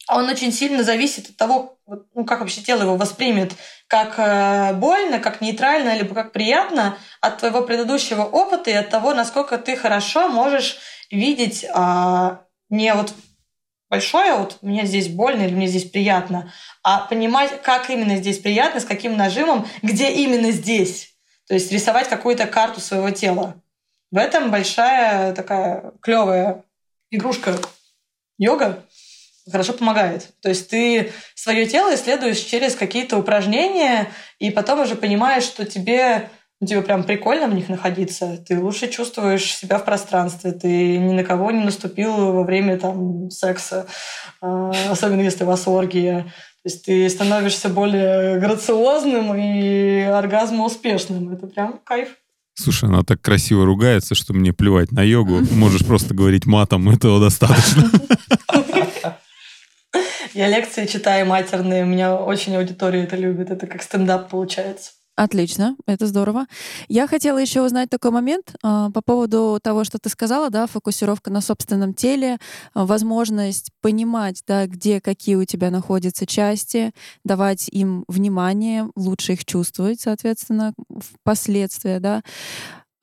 [0.09, 1.77] он очень сильно зависит от того,
[2.13, 3.53] ну, как вообще тело его воспримет,
[3.87, 9.13] как э, больно, как нейтрально, либо как приятно от твоего предыдущего опыта и от того,
[9.13, 10.79] насколько ты хорошо можешь
[11.11, 13.13] видеть а, не вот
[13.91, 16.51] большое, вот мне здесь больно или мне здесь приятно,
[16.81, 21.13] а понимать, как именно здесь приятно, с каким нажимом, где именно здесь.
[21.47, 23.61] То есть рисовать какую-то карту своего тела.
[24.09, 26.63] В этом большая такая клевая
[27.11, 27.59] игрушка
[28.37, 28.85] йога
[29.51, 30.29] хорошо помогает.
[30.41, 36.29] То есть ты свое тело исследуешь через какие-то упражнения, и потом уже понимаешь, что тебе
[36.61, 38.37] ну, тебе прям прикольно в них находиться.
[38.47, 40.51] Ты лучше чувствуешь себя в пространстве.
[40.51, 43.87] Ты ни на кого не наступил во время там, секса,
[44.41, 46.25] а, особенно если у вас оргия.
[46.63, 51.33] То есть ты становишься более грациозным и оргазм успешным.
[51.33, 52.09] Это прям кайф.
[52.53, 55.39] Слушай, она так красиво ругается, что мне плевать на йогу.
[55.55, 57.89] Можешь просто говорить матом, этого достаточно.
[60.35, 63.49] Я лекции читаю матерные, у меня очень аудитория это любит.
[63.49, 64.91] Это как стендап получается.
[65.17, 66.47] Отлично, это здорово.
[66.87, 71.29] Я хотела еще узнать такой момент э, по поводу того, что ты сказала, да, фокусировка
[71.29, 72.37] на собственном теле, э,
[72.73, 76.93] возможность понимать, да, где какие у тебя находятся части,
[77.25, 80.73] давать им внимание, лучше их чувствовать, соответственно,
[81.21, 82.23] впоследствии, да.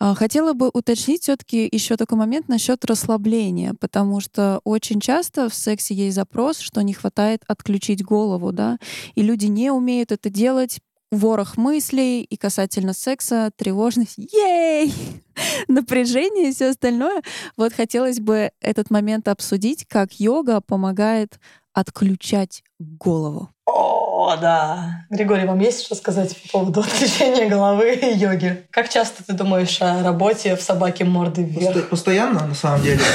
[0.00, 5.54] А, хотела бы уточнить все-таки еще такой момент насчет расслабления, потому что очень часто в
[5.54, 8.78] сексе есть запрос, что не хватает отключить голову, да,
[9.16, 10.78] и люди не умеют это делать,
[11.10, 14.92] ворох мыслей и касательно секса, тревожность, ей,
[15.68, 17.22] напряжение и все остальное.
[17.56, 21.38] Вот хотелось бы этот момент обсудить, как йога помогает
[21.72, 23.50] отключать голову.
[23.66, 25.06] О, да.
[25.10, 28.66] Григорий, вам есть что сказать по поводу отключения головы и йоги?
[28.70, 31.88] Как часто ты думаешь о работе в собаке морды вверх?
[31.88, 33.00] Постоянно, на самом деле.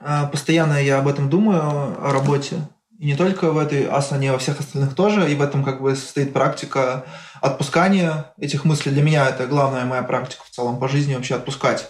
[0.00, 2.56] А, постоянно я об этом думаю, о работе.
[2.98, 5.30] И не только в этой асане, а во всех остальных тоже.
[5.30, 7.04] И в этом как бы состоит практика
[7.40, 8.92] отпускания этих мыслей.
[8.92, 11.88] Для меня это главная моя практика в целом по жизни вообще отпускать.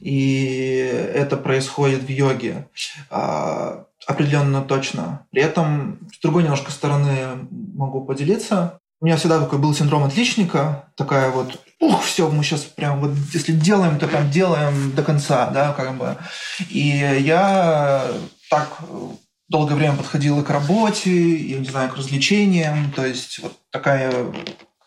[0.00, 0.74] И
[1.14, 2.68] это происходит в йоге
[3.08, 5.26] а, определенно точно.
[5.30, 8.80] При этом с другой немножко стороны могу поделиться.
[9.00, 13.12] У меня всегда такой был синдром отличника, такая вот, ух, все, мы сейчас прям вот,
[13.32, 16.16] если делаем, то прям делаем до конца, да, как бы.
[16.68, 16.88] И
[17.20, 18.04] я
[18.50, 18.78] так
[19.52, 24.10] долгое время подходила к работе, я не знаю, к развлечениям, то есть вот такая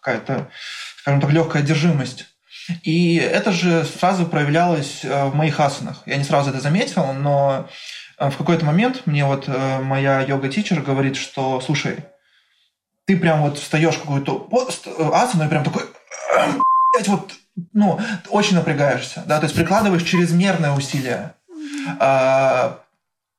[0.01, 0.49] какая-то,
[0.97, 2.25] скажем так, легкая одержимость.
[2.83, 6.01] И это же сразу проявлялось э, в моих асанах.
[6.07, 7.69] Я не сразу это заметил, но
[8.17, 11.97] э, в какой-то момент мне вот э, моя йога-тичер говорит, что, слушай,
[13.05, 14.49] ты прям вот встаешь какую-то
[15.13, 15.83] асану и прям такой,
[17.05, 17.33] вот,
[17.73, 17.99] ну,
[18.29, 21.35] очень напрягаешься, да, то есть прикладываешь чрезмерное усилие.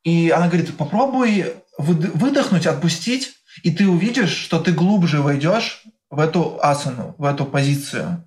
[0.07, 3.33] И она говорит, попробуй выдохнуть, отпустить,
[3.64, 8.23] и ты увидишь, что ты глубже войдешь в эту асану, в эту позицию.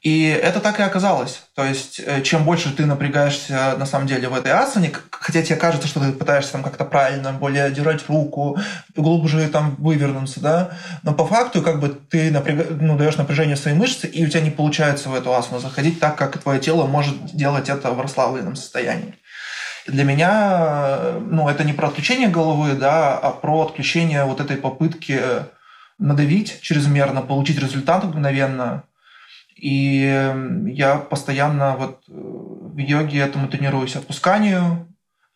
[0.00, 1.42] И это так и оказалось.
[1.54, 5.56] То есть, э, чем больше ты напрягаешься на самом деле в этой асане, хотя тебе
[5.56, 8.58] кажется, что ты пытаешься там как-то правильно, более держать руку,
[8.96, 10.70] глубже там вывернуться, да,
[11.02, 12.80] но по факту как бы ты напряг...
[12.80, 16.16] ну, даешь напряжение своей мышцы, и у тебя не получается в эту асану заходить так,
[16.16, 19.14] как твое тело может делать это в расслабленном состоянии.
[19.86, 25.20] Для меня, ну, это не про отключение головы, да, а про отключение вот этой попытки
[25.98, 28.84] надавить чрезмерно, получить результат мгновенно.
[29.56, 30.32] И
[30.66, 34.88] я постоянно вот э, в йоге этому тренируюсь отпусканию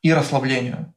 [0.02, 0.92] и расслаблению.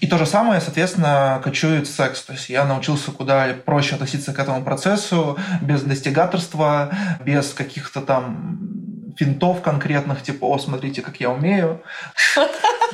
[0.00, 2.22] И то же самое, соответственно, кочует секс.
[2.22, 6.90] То есть я научился куда проще относиться к этому процессу, без достигаторства,
[7.24, 8.83] без каких-то там
[9.16, 11.82] финтов конкретных, типа, о, смотрите, как я умею.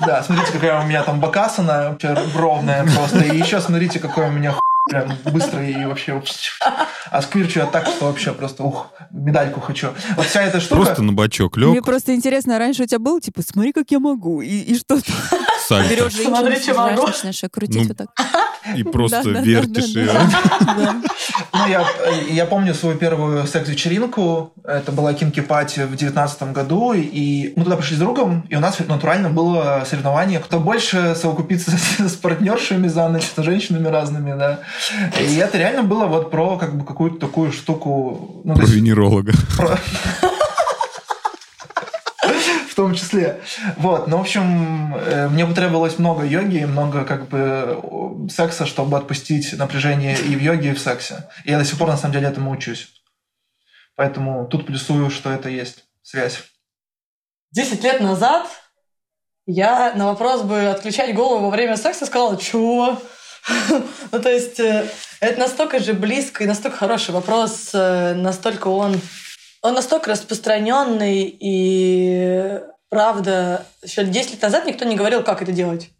[0.06, 1.98] Да, смотрите, какая у меня там бакасана
[2.34, 3.24] ровная просто.
[3.24, 4.54] И еще смотрите, какой у меня
[4.88, 6.22] прям быстро и вообще...
[7.10, 9.88] А сквирчу я так, что вообще просто, ух, медальку хочу.
[10.16, 10.82] Вот вся эта штука...
[10.82, 11.70] Просто на бочок лег.
[11.70, 14.98] Мне просто интересно, раньше у тебя был, типа, смотри, как я могу, и, и что
[15.78, 18.08] ты берешь женщину, начинаешь крутить ну, вот так.
[18.76, 20.12] И просто вертишь ее.
[21.52, 21.86] Ну, я,
[22.30, 24.52] я помню свою первую секс-вечеринку.
[24.64, 26.92] Это была Кинки Пати в девятнадцатом году.
[26.94, 31.70] И мы туда пришли с другом, и у нас натурально было соревнование, кто больше совокупится
[31.98, 34.60] с, с партнершами за ночь, с женщинами разными, да.
[35.20, 38.42] И это реально было вот про как бы какую-то такую штуку...
[38.44, 39.32] Ну, про венеролога.
[39.56, 39.78] Про...
[42.80, 43.40] том числе.
[43.76, 49.52] Вот, ну, в общем, э, мне потребовалось много йоги, много как бы секса, чтобы отпустить
[49.58, 51.28] напряжение и в йоге, и в сексе.
[51.44, 52.88] И я до сих пор, на самом деле, этому учусь.
[53.96, 56.42] Поэтому тут плюсую, что это есть связь.
[57.52, 58.46] Десять лет назад
[59.46, 62.98] я на вопрос бы отключать голову во время секса сказала, чего?
[64.12, 64.86] ну, то есть э,
[65.20, 69.00] это настолько же близко и настолько хороший вопрос, э, настолько он,
[69.62, 72.60] он настолько распространенный и
[72.90, 75.90] правда, еще 10 лет назад никто не говорил, как это делать.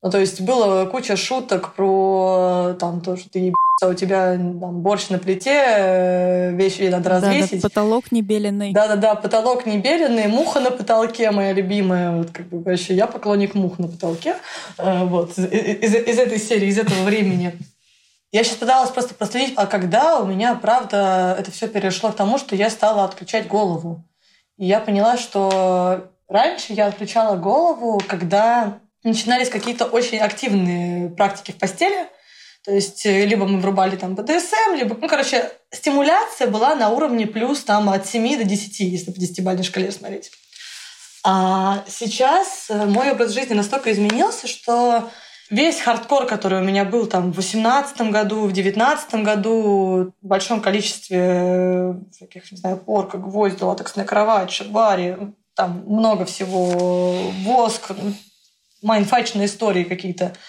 [0.00, 5.08] Ну, то есть было куча шуток про там то, что ты у тебя там, борщ
[5.08, 7.62] на плите, э, вещи надо развесить.
[7.62, 8.72] Да, да, потолок небеленный.
[8.72, 12.16] Да-да-да, потолок небеленный, муха на потолке моя любимая.
[12.16, 14.36] Вот как бы вообще я поклонник мух на потолке.
[14.78, 17.58] Э, вот, из, из этой серии, из этого времени.
[18.30, 22.38] Я сейчас пыталась просто проследить, а когда у меня, правда, это все перешло к тому,
[22.38, 24.04] что я стала отключать голову.
[24.58, 31.58] И я поняла, что раньше я отключала голову, когда начинались какие-то очень активные практики в
[31.58, 32.08] постели–
[32.68, 37.26] то есть э, либо мы врубали там БДСМ, либо, ну, короче, стимуляция была на уровне
[37.26, 40.30] плюс там от 7 до 10, если по 10-бальной шкале смотреть.
[41.24, 45.08] А сейчас э, мой образ жизни настолько изменился, что
[45.48, 50.60] весь хардкор, который у меня был там в 2018 году, в 2019 году, в большом
[50.60, 55.16] количестве э, всяких, не знаю, порка, гвозди, латексная кровать, шабари,
[55.58, 57.90] там много всего, воск,
[58.80, 60.34] майнфачные истории какие-то–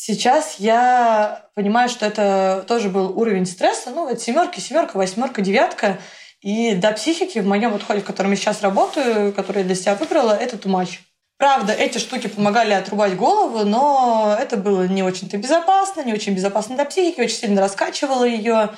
[0.00, 3.90] Сейчас я понимаю, что это тоже был уровень стресса.
[3.90, 5.98] Ну, это семерка, семерка, восьмерка, девятка.
[6.40, 9.96] И до психики в моем подходе, в котором я сейчас работаю, который я для себя
[9.96, 11.00] выбрала, это тумач.
[11.36, 16.76] Правда, эти штуки помогали отрубать голову, но это было не очень-то безопасно, не очень безопасно
[16.76, 18.70] для психики, очень сильно раскачивало ее.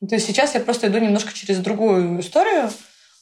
[0.00, 2.70] То есть сейчас я просто иду немножко через другую историю.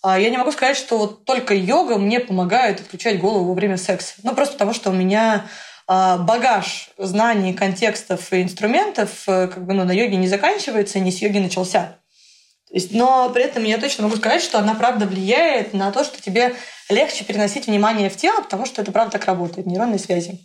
[0.04, 3.78] А я не могу сказать, что вот только йога мне помогает отключать голову во время
[3.78, 4.16] секса.
[4.22, 5.46] Ну, просто потому что у меня
[5.86, 11.10] а, багаж знаний, контекстов и инструментов э, как бы, ну, на йоге не заканчивается, не
[11.10, 11.96] с йоги начался.
[12.90, 16.54] Но при этом я точно могу сказать, что она правда влияет на то, что тебе
[16.90, 20.38] легче переносить внимание в тело, потому что это правда так работает, нейронные связи.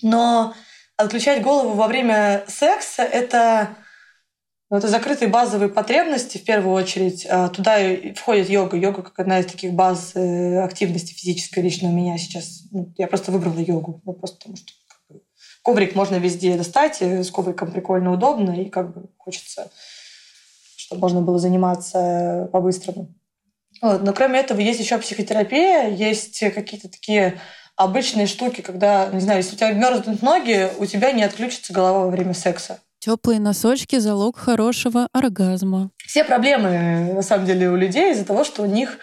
[0.00, 0.54] Но
[0.96, 3.76] отключать голову во время секса– это
[4.70, 7.26] но это закрытые базовые потребности, в первую очередь.
[7.28, 7.76] А, туда
[8.14, 8.76] входит йога.
[8.76, 12.62] Йога как одна из таких баз э, активности физической лично у меня сейчас.
[12.70, 14.00] Ну, я просто выбрала йогу.
[14.04, 14.72] Ну, просто потому что
[15.62, 19.72] коврик можно везде достать, с ковриком прикольно, удобно, и как бы хочется,
[20.76, 23.12] чтобы можно было заниматься по-быстрому.
[23.82, 24.04] Вот.
[24.04, 27.40] Но кроме этого есть еще психотерапия, есть какие-то такие
[27.74, 32.04] обычные штуки, когда, не знаю, если у тебя мерзнут ноги, у тебя не отключится голова
[32.04, 32.80] во время секса.
[33.00, 35.90] Теплые носочки– залог хорошего оргазма.
[36.06, 38.98] Все проблемы, на самом деле, у людей из-за того, что у них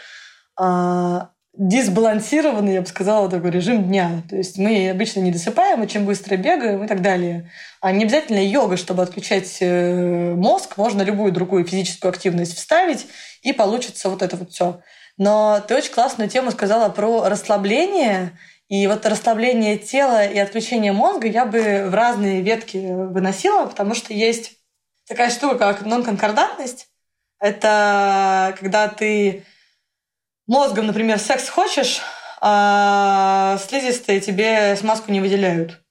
[0.55, 4.21] а, дисбалансированный, я бы сказала, такой режим дня.
[4.29, 7.51] То есть мы обычно не досыпаем, очень быстро бегаем и так далее.
[7.81, 10.77] А не обязательно йога, чтобы отключать э, мозг.
[10.77, 13.07] Можно любую другую физическую активность вставить,
[13.41, 14.79] и получится вот это вот все.
[15.17, 18.37] Но ты очень классную тему сказала про расслабление
[18.69, 24.13] и вот расслабление тела и отключение мозга я бы в разные ветки выносила, потому что
[24.13, 24.57] есть
[25.07, 26.87] такая штука, как нонконкордантность.
[27.39, 29.45] Это когда ты
[30.47, 32.01] мозгом, например, секс хочешь,
[32.41, 35.81] а слизистые тебе смазку не выделяют.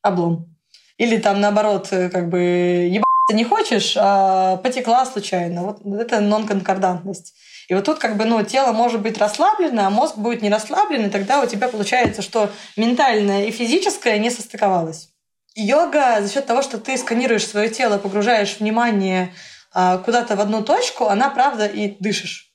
[0.00, 0.56] Облом.
[0.96, 5.62] Или там наоборот, как бы ебаться не хочешь, а потекла случайно.
[5.62, 7.34] Вот это нонконкордантность.
[7.68, 11.06] И вот тут как бы, ну, тело может быть расслаблено, а мозг будет не расслаблен,
[11.06, 15.10] и тогда у тебя получается, что ментальное и физическое не состыковалось.
[15.54, 19.32] Йога за счет того, что ты сканируешь свое тело, погружаешь внимание
[19.72, 22.52] а, куда-то в одну точку, она, правда, и дышишь.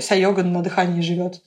[0.00, 1.40] Вся йога на дыхании живет,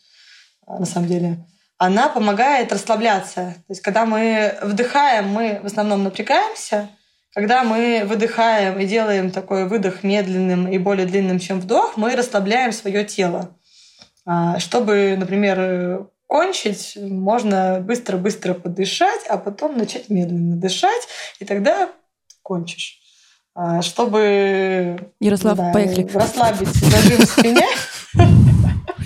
[0.66, 1.46] а, на самом деле.
[1.78, 3.56] Она помогает расслабляться.
[3.68, 6.90] То есть, когда мы вдыхаем, мы в основном напрягаемся–
[7.34, 12.72] когда мы выдыхаем и делаем такой выдох медленным и более длинным, чем вдох, мы расслабляем
[12.72, 13.58] свое тело.
[14.26, 21.08] А, чтобы, например, кончить, можно быстро-быстро подышать, а потом начать медленно дышать,
[21.40, 21.90] и тогда
[22.42, 23.00] кончишь.
[23.56, 26.10] А, чтобы Ярослав, да, поехали.
[26.14, 27.68] расслабить зажим в спине,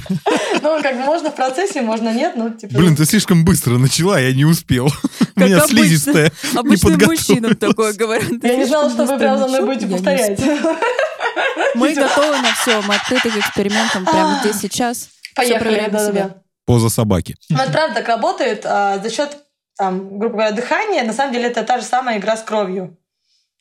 [0.62, 2.74] Ну, как можно в процессе, можно нет, ну, типа...
[2.74, 4.88] Блин, ты слишком быстро начала, я не успел.
[5.36, 8.44] У меня слизистая Обычно мужчинам такое говорят.
[8.44, 10.40] Я не знала, что вы прям за мной будете повторять.
[11.76, 15.10] Мы готовы на все, мы открыты к экспериментам прямо здесь, сейчас.
[15.36, 16.42] Поехали, да-да-да.
[16.66, 17.36] Поза собаки.
[17.50, 18.66] Ну, это правда так работает.
[18.66, 19.38] А за счет,
[19.78, 22.98] там, грубо говоря, дыхания, на самом деле это та же самая игра с кровью.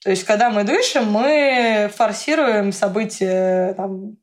[0.03, 4.17] То есть, когда мы дышим, мы форсируем события там,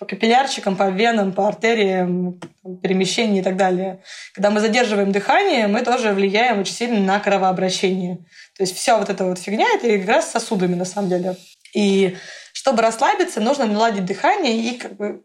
[0.00, 2.40] по капиллярчикам, по венам, по артериям,
[2.82, 4.02] перемещению и так далее.
[4.32, 8.16] Когда мы задерживаем дыхание, мы тоже влияем очень сильно на кровообращение.
[8.56, 11.36] То есть вся вот эта вот фигня— это как раз сосудами на самом деле.
[11.74, 12.16] И
[12.54, 15.22] чтобы расслабиться, нужно наладить дыхание и как бы...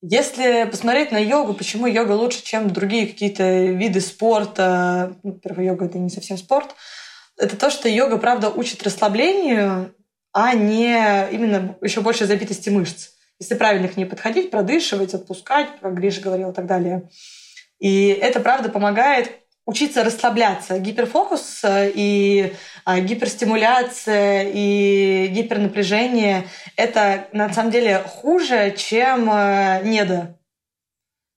[0.00, 5.84] Если посмотреть на йогу, почему йога лучше, чем другие какие-то виды спорта, ну, во-первых, йога—
[5.86, 6.74] это не совсем спорт,
[7.36, 9.94] это то, что йога, правда, учит расслаблению,
[10.32, 13.10] а не именно еще больше забитости мышц.
[13.38, 17.08] Если правильно к ней подходить, продышивать, отпускать, как Гриша говорил и так далее.
[17.78, 20.78] И это, правда, помогает учиться расслабляться.
[20.78, 22.54] Гиперфокус э, и
[22.84, 30.38] а, гиперстимуляция и гипернапряжение— это на самом деле хуже, чем э, недо.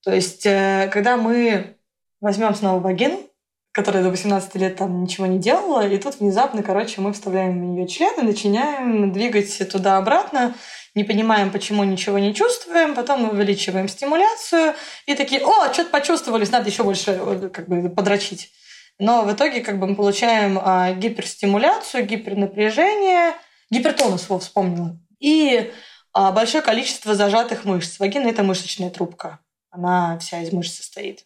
[0.04, 1.78] То есть, э, когда мы
[2.22, 3.30] возьмем снова вагину,
[3.76, 7.62] которая до 18 лет там ничего не делала, и тут внезапно, короче, мы вставляем в
[7.62, 10.56] нее член и начинаем двигать туда-обратно,
[10.94, 14.76] не понимаем, почему ничего не чувствуем, потом увеличиваем стимуляцию
[15.08, 18.50] и такие, о, что-то почувствовались, надо еще больше как бы подрочить.
[18.98, 23.34] Но в итоге как бы мы получаем а, гиперстимуляцию, гипернапряжение,
[23.70, 25.70] гипертонус, его вспомнила, и
[26.14, 28.00] а, большое количество зажатых мышц.
[28.00, 29.40] Вагина– это мышечная трубка.
[29.70, 31.26] Она вся из мышц состоит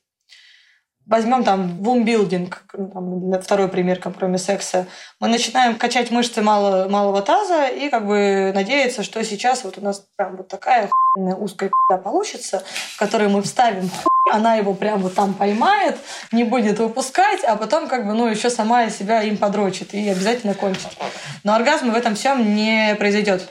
[1.10, 4.88] возьмем там вумбилдинг, там, второй пример, кроме секса,
[5.20, 9.82] мы начинаем качать мышцы мало, малого таза и как бы надеяться, что сейчас вот у
[9.82, 11.72] нас прям вот такая узкая
[12.04, 13.90] получится, в которую мы вставим
[14.32, 15.98] она его прям вот там поймает,
[16.32, 20.54] не будет выпускать, а потом как бы, ну, еще сама себя им подрочит и обязательно
[20.54, 20.90] кончит.
[21.44, 23.50] Но оргазм в этом всем не произойдет.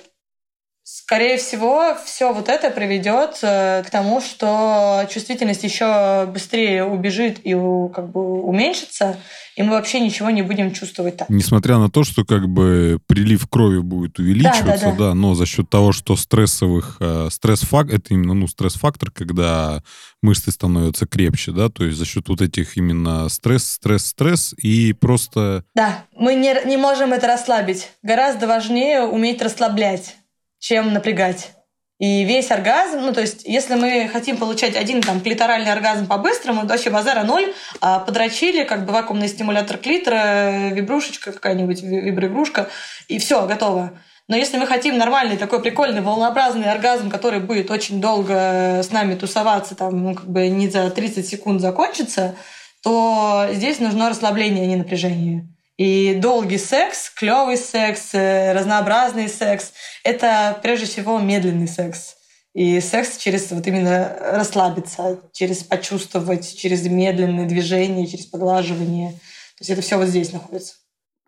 [0.90, 7.52] Скорее всего, все вот это приведет э, к тому, что чувствительность еще быстрее убежит и
[7.94, 9.18] как бы уменьшится,
[9.54, 11.28] и мы вообще ничего не будем чувствовать так.
[11.28, 14.96] Несмотря на то, что как бы прилив крови будет увеличиваться, да, да, да.
[15.08, 19.82] да но за счет того, что стрессовых э, стресс-фактор, это именно ну, стресс-фактор, когда
[20.22, 24.94] мышцы становятся крепче, да, то есть за счет вот этих именно стресс, стресс, стресс и
[24.94, 25.64] просто...
[25.74, 27.90] Да, мы не, не можем это расслабить.
[28.02, 30.16] Гораздо важнее уметь расслаблять
[30.58, 31.52] чем напрягать.
[31.98, 36.62] И весь оргазм, ну, то есть, если мы хотим получать один там клиторальный оргазм по-быстрому,
[36.62, 42.68] то вообще базара ноль, а подрочили, как бы вакуумный стимулятор клитора, вибрушечка какая-нибудь, виброигрушка,
[43.08, 43.98] и все, готово.
[44.28, 49.16] Но если мы хотим нормальный, такой прикольный, волнообразный оргазм, который будет очень долго с нами
[49.16, 52.36] тусоваться, там, ну, как бы не за 30 секунд закончится,
[52.84, 55.48] то здесь нужно расслабление, а не напряжение.
[55.78, 59.72] И долгий секс, клевый секс, э, разнообразный секс—
[60.04, 62.16] это прежде всего медленный секс.
[62.52, 69.12] И секс через вот именно расслабиться, через почувствовать, через медленные движения, через поглаживание.
[69.12, 70.74] То есть это все вот здесь находится.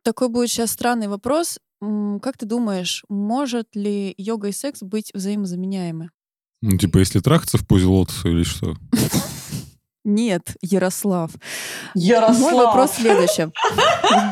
[0.03, 1.61] Такой будет сейчас странный вопрос.
[1.81, 6.11] Как ты думаешь, может ли йога и секс быть взаимозаменяемы?
[6.61, 8.75] Ну, типа, если трахаться в позе лотоса или что?
[10.05, 11.31] Нет, Ярослав.
[11.95, 12.41] Ярослав.
[12.41, 13.47] Мой вопрос следующий.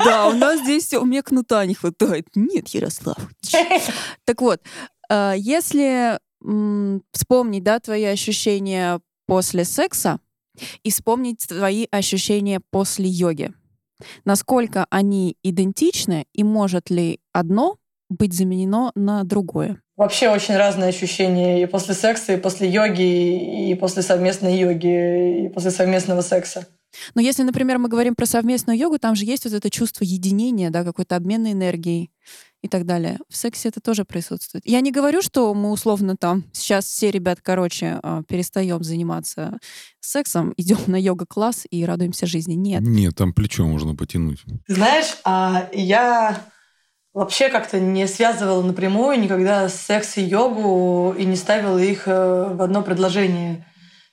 [0.04, 2.26] Да, у нас здесь у меня кнута не хватает.
[2.34, 3.18] Нет, Ярослав.
[4.24, 4.60] Так вот,
[5.10, 6.18] а, если
[7.12, 10.20] вспомнить, да, твои ощущения после секса
[10.82, 13.52] и вспомнить твои ощущения после йоги,
[14.24, 17.76] насколько они идентичны и может ли одно
[18.08, 19.82] быть заменено на другое?
[19.98, 25.48] Вообще очень разные ощущения и после секса, и после йоги, и после совместной йоги, и
[25.48, 26.68] после совместного секса.
[27.16, 30.70] Но если, например, мы говорим про совместную йогу, там же есть вот это чувство единения,
[30.70, 32.12] да, какой-то обменной энергией
[32.62, 33.18] и так далее.
[33.28, 34.64] В сексе это тоже присутствует.
[34.64, 39.58] Я не говорю, что мы условно там сейчас все ребят, короче, а, перестаем заниматься
[39.98, 42.54] сексом, идем на йога-класс и радуемся жизни.
[42.54, 42.82] Нет.
[42.82, 44.44] Нет, там плечо можно потянуть.
[44.68, 46.40] Знаешь, а я
[47.18, 52.62] вообще как-то не связывала напрямую никогда секс и йогу и не ставила их э, в
[52.62, 53.66] одно предложение.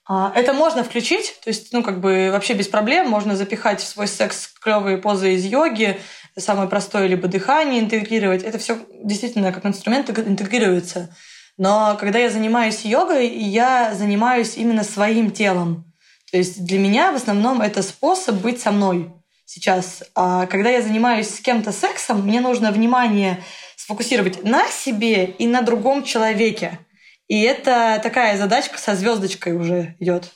[0.07, 3.87] А, это можно включить, то есть, ну, как бы вообще без проблем можно запихать в
[3.87, 5.99] свой секс клевые позы из йоги,
[6.35, 8.41] самое простое, либо дыхание интегрировать.
[8.41, 11.15] Это все действительно как инструмент интегрируется.
[11.57, 15.93] Но когда я занимаюсь йогой, я занимаюсь именно своим телом.
[16.31, 19.13] То есть для меня в основном это способ быть со мной
[19.45, 20.03] сейчас.
[20.15, 23.43] А когда я занимаюсь с кем-то сексом, мне нужно внимание
[23.77, 26.79] сфокусировать на себе и на другом человеке.
[27.27, 30.31] И это такая задачка со звездочкой уже идет.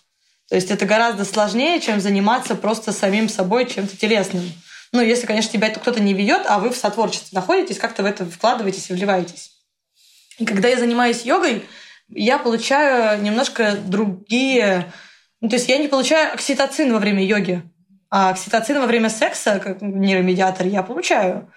[0.50, 4.52] То есть это гораздо сложнее, чем заниматься просто самим собой чем-то телесным.
[4.92, 8.08] Ну, если, конечно, тебя это кто-то не ведет, а вы в сотворчестве находитесь, как-то в
[8.08, 9.52] это вкладываетесь и вливаетесь.
[10.40, 11.64] И когда я занимаюсь йогой,
[12.10, 14.92] я получаю немножко другие...
[15.42, 17.62] Ну, то есть я не получаю окситоцин во время йоги.
[18.12, 21.52] А окситоцин во время секса, как нейромедиатор, я получаю.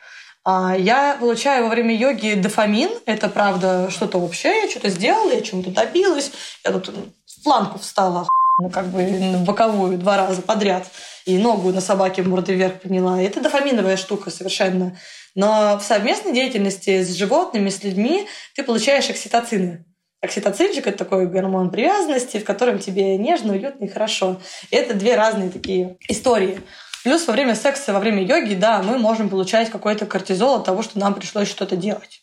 [0.44, 2.90] А я получаю во время йоги дофамин.
[3.06, 4.62] Это правда что-то общее.
[4.62, 6.32] Я что-то сделала, я чему-то добилась.
[6.64, 8.26] Я тут в планку встала,
[8.58, 10.86] ну, как бы на боковую два раза подряд.
[11.24, 13.22] И ногу на собаке мордой вверх подняла.
[13.22, 14.98] Это дофаминовая штука совершенно.
[15.34, 19.84] Но в совместной деятельности с животными, с людьми ты получаешь окситоцины.
[20.22, 24.40] Окситоцинчик– это такой гормон привязанности, в котором тебе нежно, уютно и хорошо.
[24.70, 26.60] И это две разные такие истории.
[27.02, 30.82] Плюс во время секса, во время йоги, да, мы можем получать какой-то кортизол от того,
[30.82, 32.20] что нам пришлось что-то делать,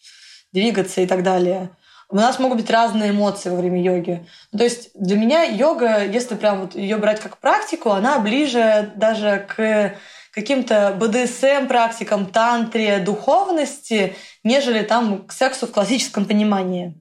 [0.54, 1.72] двигаться и так далее.
[2.08, 4.26] У нас могут быть разные эмоции во время йоги.
[4.58, 9.46] То есть для меня йога, если прям вот ее брать как практику, она ближе даже
[9.54, 9.96] к
[10.32, 16.96] каким-то БДСМ практикам, тантре, духовности, нежели там к сексу в классическом понимании.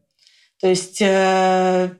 [0.61, 1.91] То есть, э,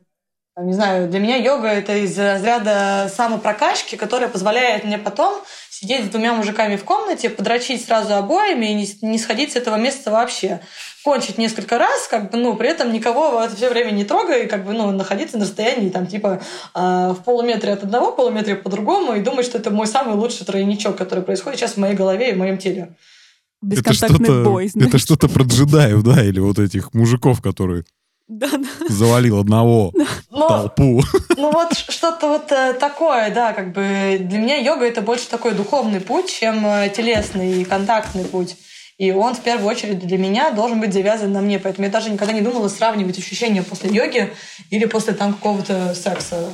[0.61, 5.41] не знаю, для меня йога это из разряда самопрокачки, которая позволяет мне потом
[5.71, 9.77] сидеть с двумя мужиками в комнате, подрочить сразу обоими и не, не сходить с этого
[9.77, 10.61] места вообще.
[11.05, 14.43] Кончить несколько раз, как бы, ну, при этом никого в это все время не трогая,
[14.43, 16.41] и как бы, ну, находиться на расстоянии, там, типа,
[16.75, 20.45] э, в полуметре от одного, полуметре по другому, и думать, что это мой самый лучший
[20.45, 22.97] тройничок, который происходит сейчас в моей голове и в моем теле.
[23.63, 24.89] Бесконтактный бой, знаешь.
[24.89, 27.85] Это что-то про джедаев, да, или вот этих мужиков, которые
[28.29, 28.69] да, да.
[28.89, 29.93] завалил одного
[30.31, 31.03] Но, толпу.
[31.37, 35.53] Ну вот что-то вот э, такое, да, как бы для меня йога это больше такой
[35.53, 38.57] духовный путь, чем э, телесный и контактный путь.
[38.99, 41.59] И он в первую очередь для меня должен быть завязан на мне.
[41.59, 44.33] Поэтому я даже никогда не думала сравнивать ощущения после йоги
[44.71, 46.51] или после там какого-то секса.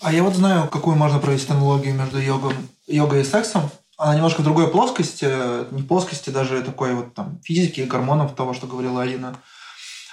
[0.00, 2.52] А я вот знаю, какую можно провести аналогию между йогом,
[2.86, 3.70] йогой и сексом.
[3.96, 5.26] Она немножко в другой плоскости,
[5.72, 9.36] не плоскости даже такой вот там физики, гормонов, того, что говорила Алина.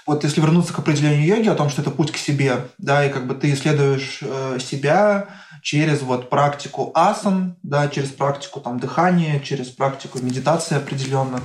[0.06, 3.10] Вот если вернуться к определению йоги о том, что это путь к себе, да, и
[3.10, 5.28] как бы ты исследуешь э, себя
[5.62, 11.42] через вот практику асан, да, через практику там дыхания, через практику медитации определенных,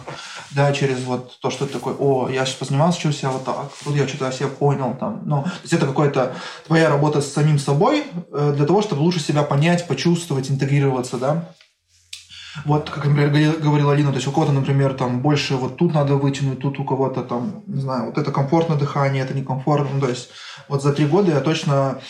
[0.50, 3.70] да, через вот то, что ты такой, о, я сейчас позанимался, чувствую себя вот так,
[3.84, 6.34] тут я что-то о себе понял, там, ну, то есть это какая-то
[6.66, 11.44] твоя работа с самим собой э, для того, чтобы лучше себя понять, почувствовать, интегрироваться, да,
[12.64, 16.14] вот, как, например, говорила Алина, то есть у кого-то, например, там больше вот тут надо
[16.14, 19.90] вытянуть, тут у кого-то там, не знаю, вот это комфортное дыхание, это некомфортно.
[19.94, 20.30] Ну, то есть
[20.68, 22.00] вот за три года я точно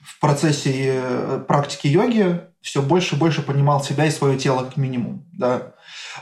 [0.00, 4.76] в процессе э, практики йоги все больше и больше понимал себя и свое тело как
[4.76, 5.74] минимум, да.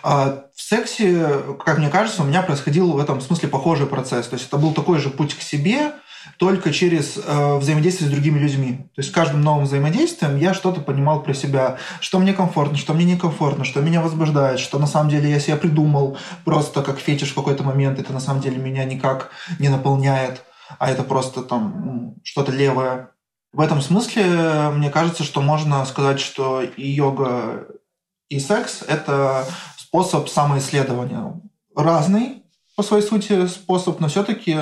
[0.03, 4.29] А в сексе, как мне кажется, у меня происходил в этом смысле похожий процесс.
[4.29, 5.93] То есть это был такой же путь к себе,
[6.39, 8.89] только через э, взаимодействие с другими людьми.
[8.95, 13.05] То есть каждым новым взаимодействием я что-то понимал про себя, что мне комфортно, что мне
[13.05, 17.35] некомфортно, что меня возбуждает, что на самом деле я себя придумал просто как фетиш в
[17.35, 20.43] какой-то момент, это на самом деле меня никак не наполняет,
[20.79, 23.11] а это просто там что-то левое.
[23.53, 27.67] В этом смысле мне кажется, что можно сказать, что и йога,
[28.29, 29.47] и секс– это
[29.77, 31.41] способ самоисследования.
[31.75, 32.43] Разный,
[32.77, 34.59] по своей сути способ, но все-таки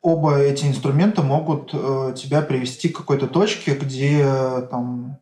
[0.00, 5.18] оба эти инструмента могут э, тебя привести к какой-то точке, где э, там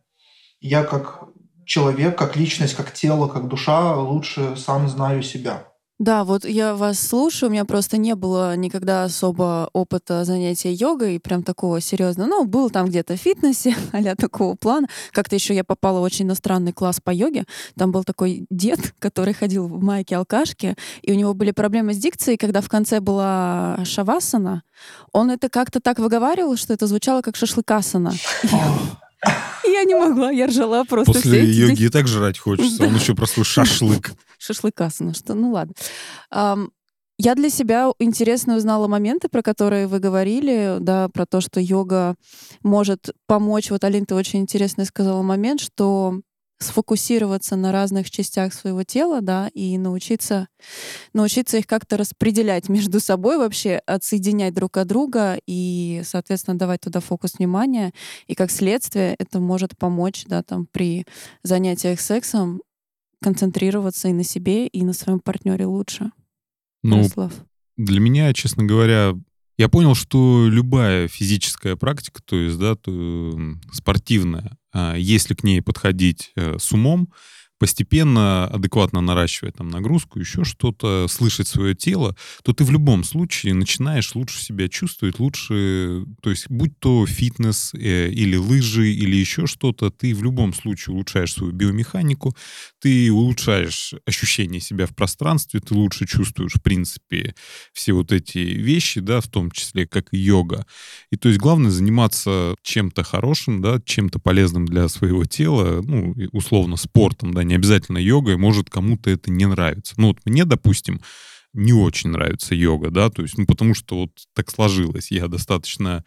[0.60, 1.24] я как
[1.66, 5.69] человек, как личность, как тело, как душа лучше сам знаю себя.
[6.01, 11.20] Да, вот я вас слушаю, у меня просто не было никогда особо опыта занятия йогой,
[11.20, 12.26] прям такого серьезного.
[12.26, 14.88] Ну, был там где-то в фитнесе, а такого плана.
[15.12, 17.44] Как-то еще я попала очень на странный класс по йоге.
[17.76, 21.98] Там был такой дед, который ходил в майке алкашки, и у него были проблемы с
[21.98, 24.62] дикцией, когда в конце была шавасана.
[25.12, 28.14] Он это как-то так выговаривал, что это звучало как шашлыкасана.
[29.64, 31.12] Я не могла, я ржала просто.
[31.12, 34.12] После йоги и так жрать хочется, он еще просто шашлык.
[34.41, 35.74] Шашлыкасана, что, ну ладно.
[37.22, 42.14] Я для себя интересно узнала моменты, про которые вы говорили, да, про то, что йога
[42.62, 43.70] может помочь.
[43.70, 46.22] Вот, Алин, ты очень интересно сказала момент, что
[46.62, 50.49] сфокусироваться на разных частях своего тела, да, и научиться,
[51.12, 57.01] научиться их как-то распределять между собой вообще, отсоединять друг от друга и, соответственно, давать туда
[57.01, 57.93] фокус внимания.
[58.28, 61.05] И как следствие это может помочь, да, там, при
[61.43, 62.62] занятиях сексом
[63.22, 66.10] концентрироваться и на себе, и на своем партнере лучше.
[66.82, 67.32] Ну, Ярослав.
[67.76, 69.14] для меня, честно говоря,
[69.58, 73.38] я понял, что любая физическая практика, то есть, да, то,
[73.72, 77.12] спортивная, а, если к ней подходить э, с умом,
[77.61, 83.52] постепенно, адекватно наращивать там нагрузку, еще что-то, слышать свое тело, то ты в любом случае
[83.52, 89.46] начинаешь лучше себя чувствовать, лучше, то есть будь то фитнес э, или лыжи или еще
[89.46, 92.34] что-то, ты в любом случае улучшаешь свою биомеханику,
[92.80, 97.34] ты улучшаешь ощущение себя в пространстве, ты лучше чувствуешь, в принципе,
[97.74, 100.64] все вот эти вещи, да, в том числе как йога.
[101.12, 106.76] И то есть главное заниматься чем-то хорошим, да, чем-то полезным для своего тела, ну, условно,
[106.76, 109.94] спортом, да, не обязательно йога, и может кому-то это не нравится.
[109.96, 111.01] Ну вот мне, допустим,
[111.53, 115.11] не очень нравится йога, да, то есть, ну потому что вот так сложилось.
[115.11, 116.05] Я достаточно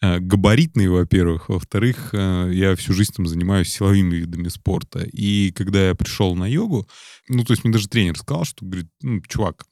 [0.00, 1.50] э, габаритный, во-первых.
[1.50, 5.00] Во-вторых, э, я всю жизнь там занимаюсь силовыми видами спорта.
[5.12, 6.88] И когда я пришел на йогу,
[7.28, 9.66] ну, то есть мне даже тренер сказал, что, говорит, ну, чувак,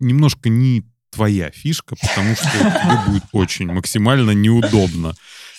[0.00, 5.14] немножко не твоя фишка, потому что тебе будет очень максимально неудобно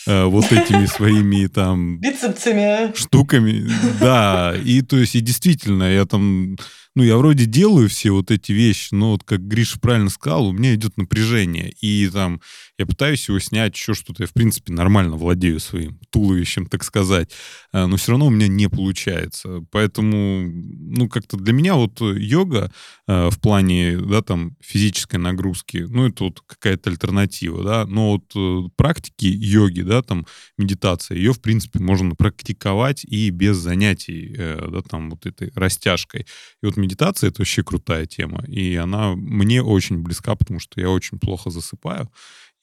[0.06, 1.99] вот этими своими там...
[1.99, 2.95] Бицепсами.
[2.95, 4.56] Штуками, да.
[4.64, 6.56] И то есть, и действительно, я там
[6.95, 10.51] ну, я вроде делаю все вот эти вещи, но вот, как Гриша правильно сказал, у
[10.54, 11.74] меня идет напряжение.
[11.82, 12.39] И там
[12.80, 14.24] я пытаюсь его снять, еще что-то.
[14.24, 17.32] Я, в принципе, нормально владею своим туловищем, так сказать.
[17.71, 19.63] А, но все равно у меня не получается.
[19.71, 22.71] Поэтому, ну, как-то для меня вот йога
[23.07, 27.86] э, в плане, да, там, физической нагрузки, ну, это вот какая-то альтернатива, да.
[27.86, 30.26] Но вот э, практики йоги, да, там,
[30.57, 36.26] медитация, ее, в принципе, можно практиковать и без занятий, э, да, там, вот этой растяжкой.
[36.63, 38.43] И вот медитация— это вообще крутая тема.
[38.47, 42.09] И она мне очень близка, потому что я очень плохо засыпаю.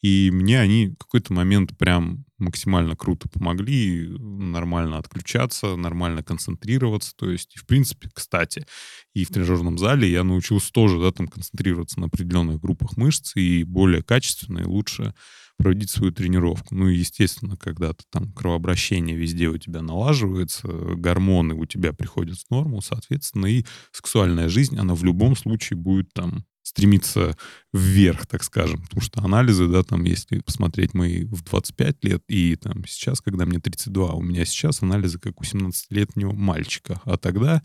[0.03, 7.14] И мне они в какой-то момент прям максимально круто помогли нормально отключаться, нормально концентрироваться.
[7.16, 8.66] То есть, в принципе, кстати,
[9.14, 13.64] и в тренажерном зале я научился тоже, да, там концентрироваться на определенных группах мышц и
[13.64, 15.14] более качественно и лучше
[15.59, 16.74] проводить свою тренировку.
[16.74, 22.38] Ну и, естественно, когда ты там кровообращение везде у тебя налаживается, гормоны у тебя приходят
[22.38, 27.36] в норму, соответственно, и сексуальная жизнь, она в любом случае будет там стремиться
[27.72, 28.82] вверх, так скажем.
[28.82, 33.46] Потому что анализы, да, там, если посмотреть мои в 25 лет и там сейчас, когда
[33.46, 37.00] мне 32, у меня сейчас анализы как у 17-летнего мальчика.
[37.04, 37.62] А тогда,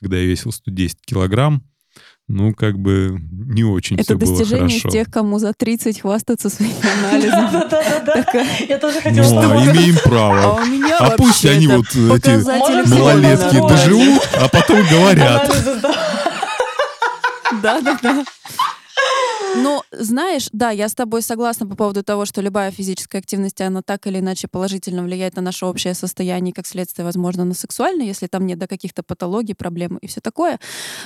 [0.00, 1.62] когда я весил 110 килограмм,
[2.28, 6.74] ну, как бы не очень Это все было достижение тех, кому за 30 хвастаться своими
[7.08, 7.50] анализами.
[7.70, 8.42] Да-да-да.
[8.68, 9.78] Я тоже Ну, хотела, а чтобы...
[9.78, 10.62] имеем А право.
[10.62, 15.48] у меня А пусть они вот эти малолетки доживут, а потом говорят.
[17.62, 18.24] Да, да, да.
[19.56, 23.82] Ну, знаешь, да, я с тобой согласна по поводу того, что любая физическая активность, она
[23.82, 28.26] так или иначе положительно влияет на наше общее состояние, как следствие, возможно, на сексуальное, если
[28.26, 30.58] там нет до каких-то патологий, проблем и все такое.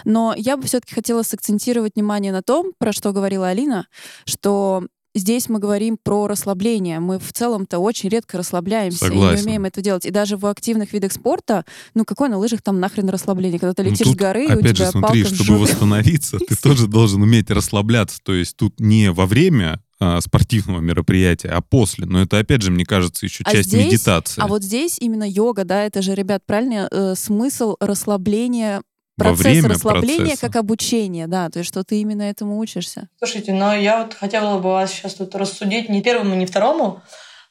[0.04, 3.86] Но я бы все-таки хотела сакцентировать внимание на том, про что говорила Алина,
[4.24, 4.84] что
[5.14, 6.98] Здесь мы говорим про расслабление.
[6.98, 9.36] Мы в целом-то очень редко расслабляемся и Согласен.
[9.36, 10.06] не умеем это делать.
[10.06, 13.58] И даже в активных видах спорта, ну какое на лыжах там нахрен расслабление?
[13.60, 15.58] Когда ты Ну, летишь с тут, горы, и у опять тебя же, смотри, палка чтобы
[15.58, 18.18] восстановиться, ты тоже должен уметь расслабляться.
[18.22, 22.06] То есть тут не во время а, спортивного мероприятия, а после.
[22.06, 24.40] Но это, опять же, мне кажется, еще А часть здесь- медитации.
[24.42, 28.82] А вот здесь именно йога, да, это же, ребят, правильно, э, смысл расслабления,
[29.28, 30.46] процесс время расслабления процесса.
[30.46, 33.08] как обучение, да, то есть что ты именно этому учишься.
[33.18, 37.02] Слушайте, но я вот хотела бы вас сейчас тут рассудить не первому, не второму.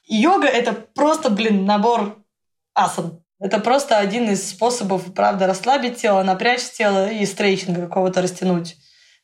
[0.06, 2.18] Йога— это просто, блин, набор
[2.74, 3.22] асан.
[3.38, 8.76] Это просто один из способов, правда, расслабить тело, напрячь тело и стрейчинга какого-то растянуть.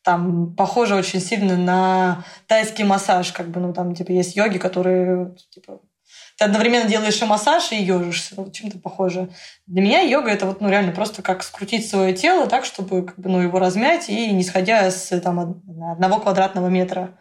[0.03, 5.36] Там похоже очень сильно на тайский массаж, как бы, ну, там, типа, есть йоги, которые,
[5.51, 5.80] типа,
[6.39, 8.34] ты одновременно делаешь и массаж, и ежишься.
[8.36, 9.28] Вот чем-то похоже.
[9.66, 13.18] Для меня йога это вот, ну, реально просто как скрутить свое тело так, чтобы как
[13.18, 17.18] бы, ну, его размять и не сходя с там, од- одного квадратного метра.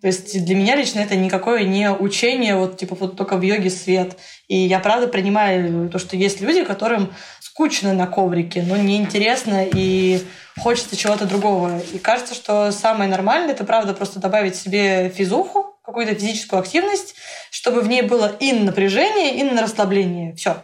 [0.00, 3.70] То есть для меня лично это никакое не учение, вот типа вот только в йоге
[3.70, 4.16] свет.
[4.48, 10.20] И я правда принимаю то, что есть люди, которым скучно на коврике, но неинтересно и
[10.58, 11.80] хочется чего-то другого.
[11.92, 17.14] И кажется, что самое нормальное это правда просто добавить себе физуху, какую-то физическую активность,
[17.50, 20.34] чтобы в ней было и на напряжение, и на расслабление.
[20.34, 20.62] Все.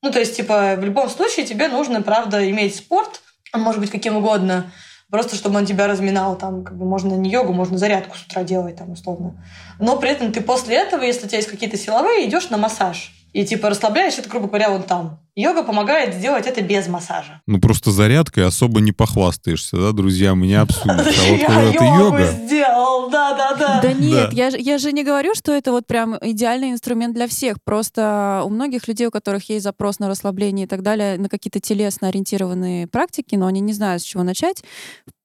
[0.00, 3.20] Ну, то есть, типа, в любом случае тебе нужно, правда, иметь спорт,
[3.52, 4.72] может быть каким угодно,
[5.10, 8.44] просто чтобы он тебя разминал, там, как бы можно не йогу, можно зарядку с утра
[8.44, 9.44] делать, там, условно.
[9.78, 13.12] Но при этом ты после этого, если у тебя есть какие-то силовые, идешь на массаж.
[13.32, 15.18] И, типа, расслабляешь это, грубо говоря, вон там.
[15.34, 17.40] Йога помогает сделать это без массажа.
[17.46, 21.00] Ну, просто зарядкой особо не похвастаешься, да, друзья, меня обсудят.
[21.06, 23.80] А вот Я когда это йогу йога, сделал, да-да-да.
[23.80, 24.36] Да нет, Да.
[24.36, 27.56] Я, же- я же не говорю, что это вот прям идеальный инструмент для всех.
[27.64, 31.60] Просто у многих людей, у которых есть запрос на расслабление и так далее, на какие-то
[31.60, 34.62] телесно ориентированные практики, но они не знают, с чего начать,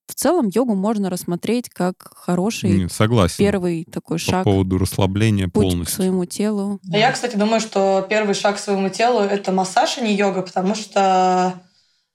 [0.07, 5.45] в целом йогу можно рассмотреть как хороший не, согласен, первый такой по шаг, поводу расслабления
[5.45, 5.95] путь к полностью.
[5.95, 6.79] своему телу.
[6.91, 10.41] А я, кстати, думаю, что первый шаг к своему телу— это массаж, а не йога,
[10.41, 11.61] потому что,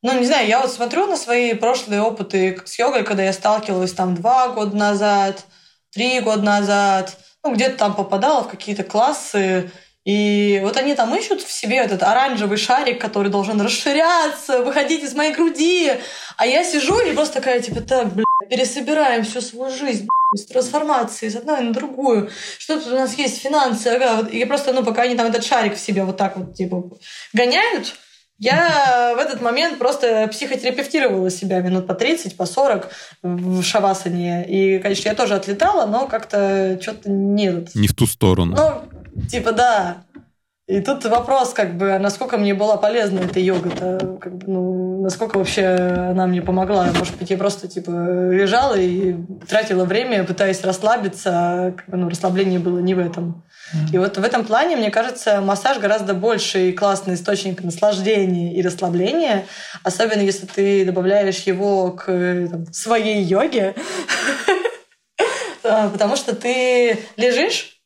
[0.03, 3.93] ну, не знаю, я вот смотрю на свои прошлые опыты с йогой, когда я сталкивалась
[3.93, 5.47] там два года назад,
[5.91, 9.71] три года назад, ну, где-то там попадала в какие-то классы,
[10.05, 15.15] и вот они там ищут в себе этот оранжевый шарик, который должен расширяться, выходить из
[15.15, 15.93] моей груди.
[16.37, 20.47] А я сижу и просто такая, типа, так, блядь, пересобираем всю свою жизнь, блядь, с
[20.47, 22.31] трансформации с одной на другую.
[22.59, 23.41] Что тут у нас есть?
[23.41, 24.27] Финансы, ага.
[24.29, 26.83] И просто, ну, пока они там этот шарик в себе вот так вот, типа,
[27.33, 27.95] гоняют,
[28.43, 32.89] Я в этот момент просто психотерапевтировала себя минут по 30, по 40
[33.23, 34.45] в шавасане.
[34.49, 37.73] И, конечно, я тоже отлетала, но как-то что-то нет.
[37.77, 38.57] Не в ту сторону.
[38.57, 40.05] Ну, типа, да.
[40.69, 45.37] И тут вопрос, как бы, насколько мне была полезна эта йога-то, как бы, ну, насколько
[45.37, 46.89] вообще она мне помогла.
[46.97, 49.15] Может быть, я просто, типа, лежала и
[49.49, 53.45] тратила время, пытаясь расслабиться, а как бы, ну, расслабление было не в этом.
[53.93, 58.63] И вот в этом плане, мне кажется, массаж гораздо больше и классный источник наслаждения и
[58.63, 59.47] расслабления,
[59.83, 62.07] особенно если ты добавляешь его к
[62.51, 63.75] там, своей йоге,
[65.65, 67.82] а, потому что ты лежишь,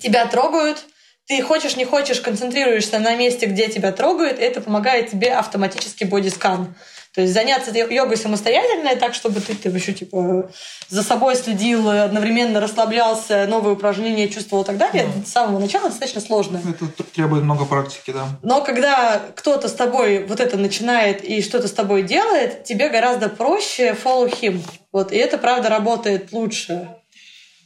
[0.00, 0.84] тебя трогают,
[1.26, 6.04] ты хочешь, не хочешь, концентрируешься на месте, где тебя трогают, и это помогает тебе автоматически
[6.04, 6.74] бодискан.
[7.14, 10.50] То есть заняться йогой самостоятельно, так, чтобы ты, ты вообще типа
[10.88, 15.24] за собой следил, одновременно расслаблялся, новые упражнения чувствовал и так далее, да.
[15.24, 16.60] с самого начала достаточно сложно.
[16.68, 18.28] Это требует много практики, да.
[18.42, 23.28] Но когда кто-то с тобой вот это начинает и что-то с тобой делает, тебе гораздо
[23.28, 24.62] проще follow him.
[24.92, 26.88] Вот, и это, правда, работает лучше.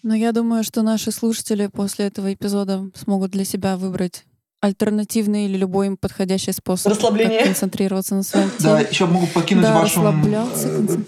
[0.02, 4.24] Но я думаю, что наши слушатели после этого эпизода смогут для себя выбрать
[4.60, 7.44] альтернативный или любой им подходящий способ Расслабление.
[7.44, 8.70] концентрироваться на своем теле.
[8.70, 10.98] Да, еще могу покинуть да, вашим э,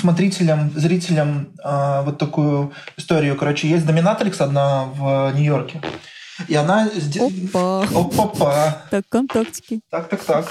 [0.00, 3.36] смотрителям, зрителям э, вот такую историю.
[3.36, 5.80] Короче, есть доминатрикс одна в Нью-Йорке.
[6.46, 6.88] И она...
[7.18, 7.82] Опа.
[7.82, 8.82] Опа-па.
[8.90, 9.80] Так, контактики.
[9.90, 10.46] Так, так, так.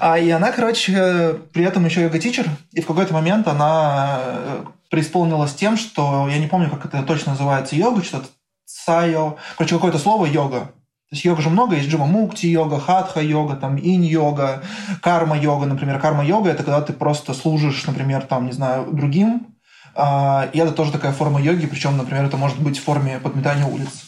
[0.00, 2.46] А, и она, короче, при этом еще йога-тичер.
[2.72, 7.32] И в какой-то момент она э, преисполнилась тем, что я не помню, как это точно
[7.32, 8.28] называется йога, что-то
[8.66, 10.60] сайо, короче, какое-то слово йога.
[11.08, 14.62] То есть йога же много, есть дживамукти йога, хатха йога, там инь йога,
[15.00, 15.98] карма йога, например.
[15.98, 19.56] Карма йога это когда ты просто служишь, например, там, не знаю, другим.
[19.94, 23.64] А, и это тоже такая форма йоги, причем, например, это может быть в форме подметания
[23.64, 24.04] улиц.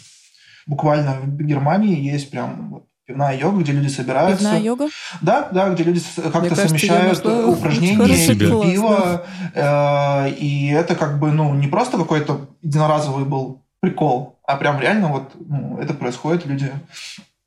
[0.67, 4.45] Буквально в Германии есть прям пивная йога, где люди собираются.
[4.45, 4.89] Пивная йога?
[5.21, 6.03] Да, да, где люди
[6.33, 9.27] как-то совмещают кажется, упражнения и пиво.
[9.55, 15.09] Э, и это как бы, ну, не просто какой-то единоразовый был прикол, а прям реально
[15.09, 16.73] вот ну, это происходит, люди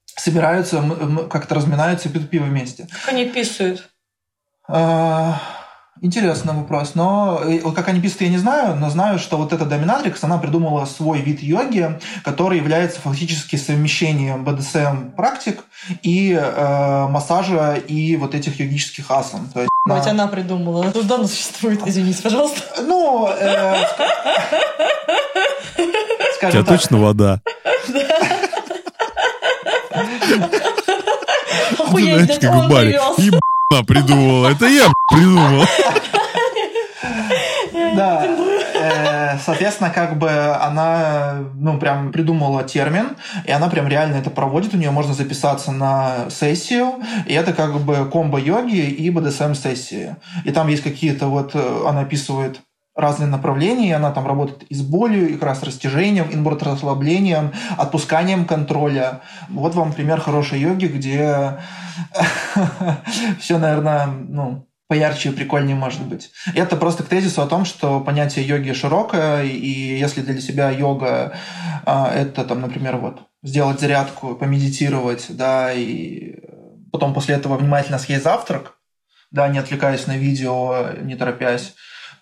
[0.06, 0.84] собираются,
[1.30, 2.88] как-то разминаются и пьют пиво вместе.
[2.92, 3.90] Как они писают?
[4.68, 5.42] А,
[6.02, 6.92] Интересный вопрос.
[6.96, 10.38] Но э, как они пишут, я не знаю, но знаю, что вот эта доминатрикс, она
[10.38, 15.64] придумала свой вид йоги, который является фактически совмещением БДСМ практик
[16.04, 19.48] и э, массажа и вот этих йогических асан.
[19.54, 20.12] То есть, Хоть на...
[20.12, 22.62] она придумала, она тоже давно существует, извините, пожалуйста.
[22.82, 23.76] Ну, э,
[26.36, 26.80] скажем так.
[26.80, 27.42] точно вода.
[31.80, 33.32] Охуеть, да он привез
[33.86, 34.50] придумала.
[34.50, 35.66] Это я придумал.
[37.96, 38.26] Да,
[38.76, 43.16] э, соответственно, как бы она, ну, прям придумала термин,
[43.46, 46.94] и она прям реально это проводит, у нее можно записаться на сессию,
[47.26, 50.16] и это как бы комбо йоги и БДСМ-сессии.
[50.44, 52.60] И там есть какие-то вот, э, она описывает
[52.98, 58.46] разные направления, она там работает и с болью, и как раз растяжением, инборд расслаблением, отпусканием
[58.46, 59.22] контроля.
[59.50, 61.60] Вот вам пример хорошей йоги, где
[63.40, 66.32] все, наверное, ну, поярче и прикольнее может быть.
[66.54, 70.72] И это просто к тезису о том, что понятие йоги широкое, и если для себя
[70.72, 71.34] йога
[71.86, 76.40] а, это, там, например, вот сделать зарядку, помедитировать, да, и
[76.92, 78.74] потом после этого внимательно съесть завтрак,
[79.30, 81.76] да, не отвлекаясь на видео, не торопясь,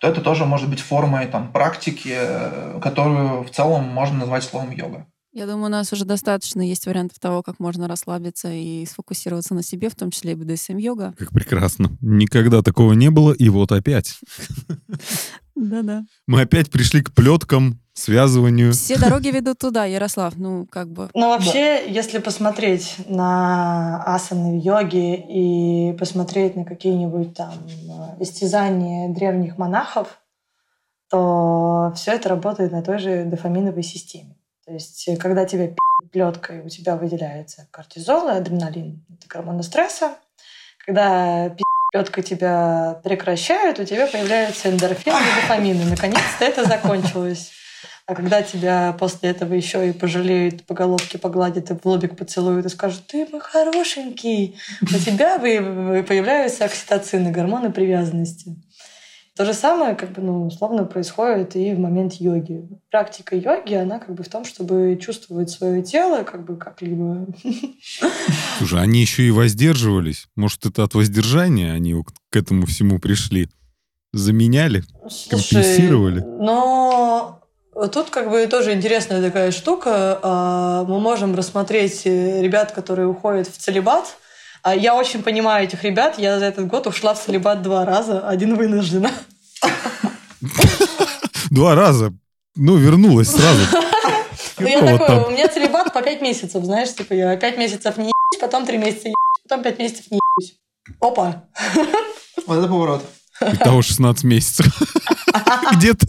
[0.06, 4.70] то это тоже может быть формой там, практики, э, которую в целом можно назвать словом
[4.70, 5.06] йога.
[5.32, 9.62] Я думаю, у нас уже достаточно есть вариантов того, как можно расслабиться и сфокусироваться на
[9.62, 11.14] себе, в том числе и БДСМ-йога.
[11.18, 11.90] Как прекрасно.
[12.00, 14.18] Никогда такого не было, и вот опять.
[15.56, 16.04] Да-да.
[16.28, 18.72] Мы опять пришли к плеткам, связыванию.
[18.72, 21.08] Все дороги ведут туда, Ярослав, ну как бы.
[21.14, 21.90] Ну вообще, да.
[21.90, 27.54] если посмотреть на асаны в йоге и посмотреть на какие-нибудь там
[28.20, 30.20] истязания древних монахов,
[31.10, 34.36] то все это работает на той же дофаминовой системе.
[34.66, 35.70] То есть, когда тебя
[36.12, 40.14] плеткой, у тебя выделяется кортизол и адреналин, это гормоны стресса.
[40.84, 41.54] Когда
[41.92, 45.84] плеткой тебя прекращают, у тебя появляются эндорфины и дофамины.
[45.84, 47.52] Наконец-то это закончилось.
[48.06, 52.66] А когда тебя после этого еще и пожалеют, по головке погладят и в лобик поцелуют
[52.66, 58.56] и скажут, ты мой хорошенький, у тебя появляются окситоцины, гормоны привязанности.
[59.36, 62.66] То же самое, как бы, ну, условно, происходит и в момент йоги.
[62.90, 67.26] Практика йоги, она как бы в том, чтобы чувствовать свое тело, как бы как-либо.
[68.58, 70.28] Слушай, они еще и воздерживались.
[70.36, 73.50] Может, это от воздержания они к этому всему пришли?
[74.14, 74.84] Заменяли?
[75.10, 76.20] Слушай, компенсировали?
[76.20, 77.42] Но
[77.92, 80.18] Тут как бы тоже интересная такая штука.
[80.22, 84.16] А, мы можем рассмотреть ребят, которые уходят в целебат,
[84.62, 86.18] А я очень понимаю этих ребят.
[86.18, 89.10] Я за этот год ушла в целебат два раза, один вынуждена.
[91.50, 92.12] Два раза.
[92.54, 93.60] Ну, вернулась сразу.
[94.58, 98.04] Ну, я такой, у меня целебат по пять месяцев, знаешь, типа я пять месяцев не
[98.04, 100.54] ебусь, потом три месяца ебусь, потом пять месяцев не ебусь.
[100.98, 101.44] Опа.
[102.46, 103.04] Вот это поворот.
[103.40, 104.66] Итого 16 месяцев.
[105.74, 106.06] Где-то.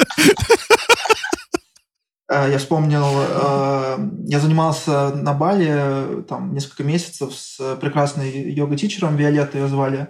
[2.30, 9.16] Э, Я вспомнил, э, я занимался на Бали э, там несколько месяцев с прекрасной йога-тичером,
[9.16, 10.10] Виолеттой ее звали.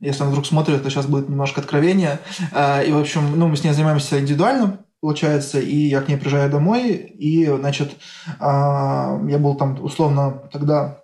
[0.00, 2.20] Если он вдруг смотрит, то сейчас будет немножко откровение.
[2.52, 6.48] И, в общем, ну, мы с ней занимаемся индивидуально, получается, и я к ней приезжаю
[6.48, 7.96] домой, и, значит,
[8.38, 11.00] я был там условно тогда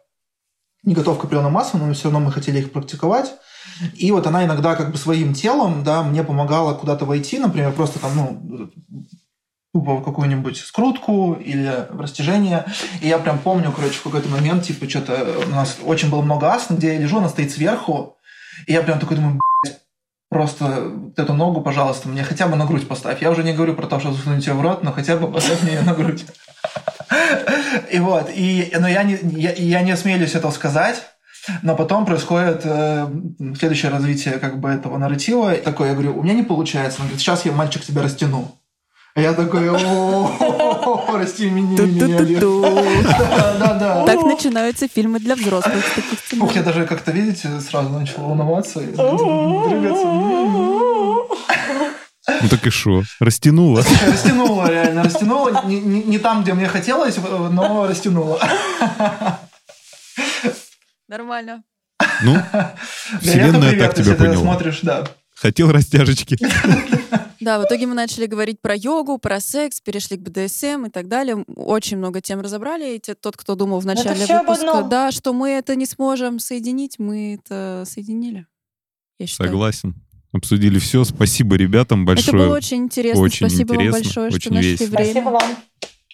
[0.84, 3.34] не готов к определенным массам, но все равно мы хотели их практиковать.
[3.96, 7.98] И вот она иногда как бы своим телом, да, мне помогала куда-то войти, например, просто
[7.98, 8.70] там, ну,
[9.74, 12.64] тупо в какую-нибудь скрутку или в растяжение.
[13.00, 16.52] И я прям помню, короче, в какой-то момент, типа, что-то у нас очень было много
[16.52, 18.16] асан, где я лежу, она стоит сверху,
[18.68, 19.80] и я прям такой думаю, «Блядь,
[20.30, 20.64] просто
[20.94, 23.20] вот эту ногу, пожалуйста, мне хотя бы на грудь поставь.
[23.20, 25.62] Я уже не говорю про то, что засунуть ее в рот, но хотя бы поставь
[25.64, 26.24] мне ее на грудь.
[27.90, 31.02] И вот, и, но я не, я, я не осмелюсь это сказать,
[31.62, 33.08] но потом происходит э,
[33.58, 35.56] следующее развитие как бы этого нарратива.
[35.56, 37.00] Такое, я говорю, у меня не получается.
[37.00, 38.54] Он говорит, сейчас я, мальчик, тебя растяну.
[39.16, 42.40] А я такой, о расти меня, меня, Олег».
[42.40, 42.82] Ту-ту-ту.
[43.04, 44.04] Да, да, да.
[44.04, 48.80] Так начинаются фильмы для взрослых с таких Ух, я даже как-то, видите, сразу начал волноваться
[48.80, 50.06] и двигаться.
[52.42, 53.04] Ну так и шо?
[53.20, 53.84] Растянула.
[54.06, 55.62] Растянула, реально, растянула.
[55.64, 58.40] Не, не- не там, где мне хотелось, но растянула.
[61.08, 61.62] Нормально.
[62.22, 62.36] Ну,
[63.20, 64.42] вселенная так тебя поняла.
[64.42, 65.06] смотришь, да.
[65.36, 66.36] Хотел растяжечки.
[67.44, 71.08] Да, в итоге мы начали говорить про йогу, про секс, перешли к БДСМ и так
[71.08, 71.44] далее.
[71.56, 72.96] Очень много тем разобрали.
[72.96, 76.38] И те- тот, кто думал в это начале выпуска, да, что мы это не сможем
[76.38, 78.46] соединить, мы это соединили.
[79.18, 79.50] Я считаю.
[79.50, 79.94] Согласен.
[80.32, 81.04] Обсудили все.
[81.04, 82.46] Спасибо ребятам Это большое.
[82.46, 83.22] было очень интересно.
[83.22, 84.86] Очень Спасибо вам интересно, большое, что очень нашли весело.
[84.88, 85.04] время.
[85.12, 85.56] Спасибо вам.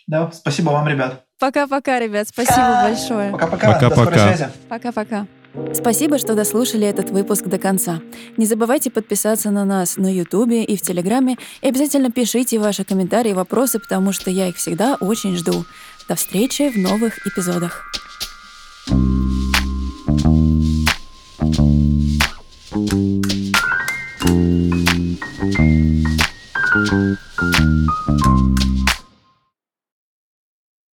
[0.06, 1.24] Да, спасибо вам, ребят.
[1.38, 2.28] Пока-пока, ребят.
[2.28, 3.30] Спасибо большое.
[3.32, 3.80] Пока-пока.
[3.80, 4.52] До Пока-пока.
[4.68, 5.26] Пока-пока.
[5.74, 8.01] Спасибо, что дослушали этот выпуск до конца.
[8.36, 13.30] Не забывайте подписаться на нас на Ютубе и в Телеграме, и обязательно пишите ваши комментарии
[13.30, 15.64] и вопросы, потому что я их всегда очень жду.
[16.09, 17.84] До встречи в новых эпизодах.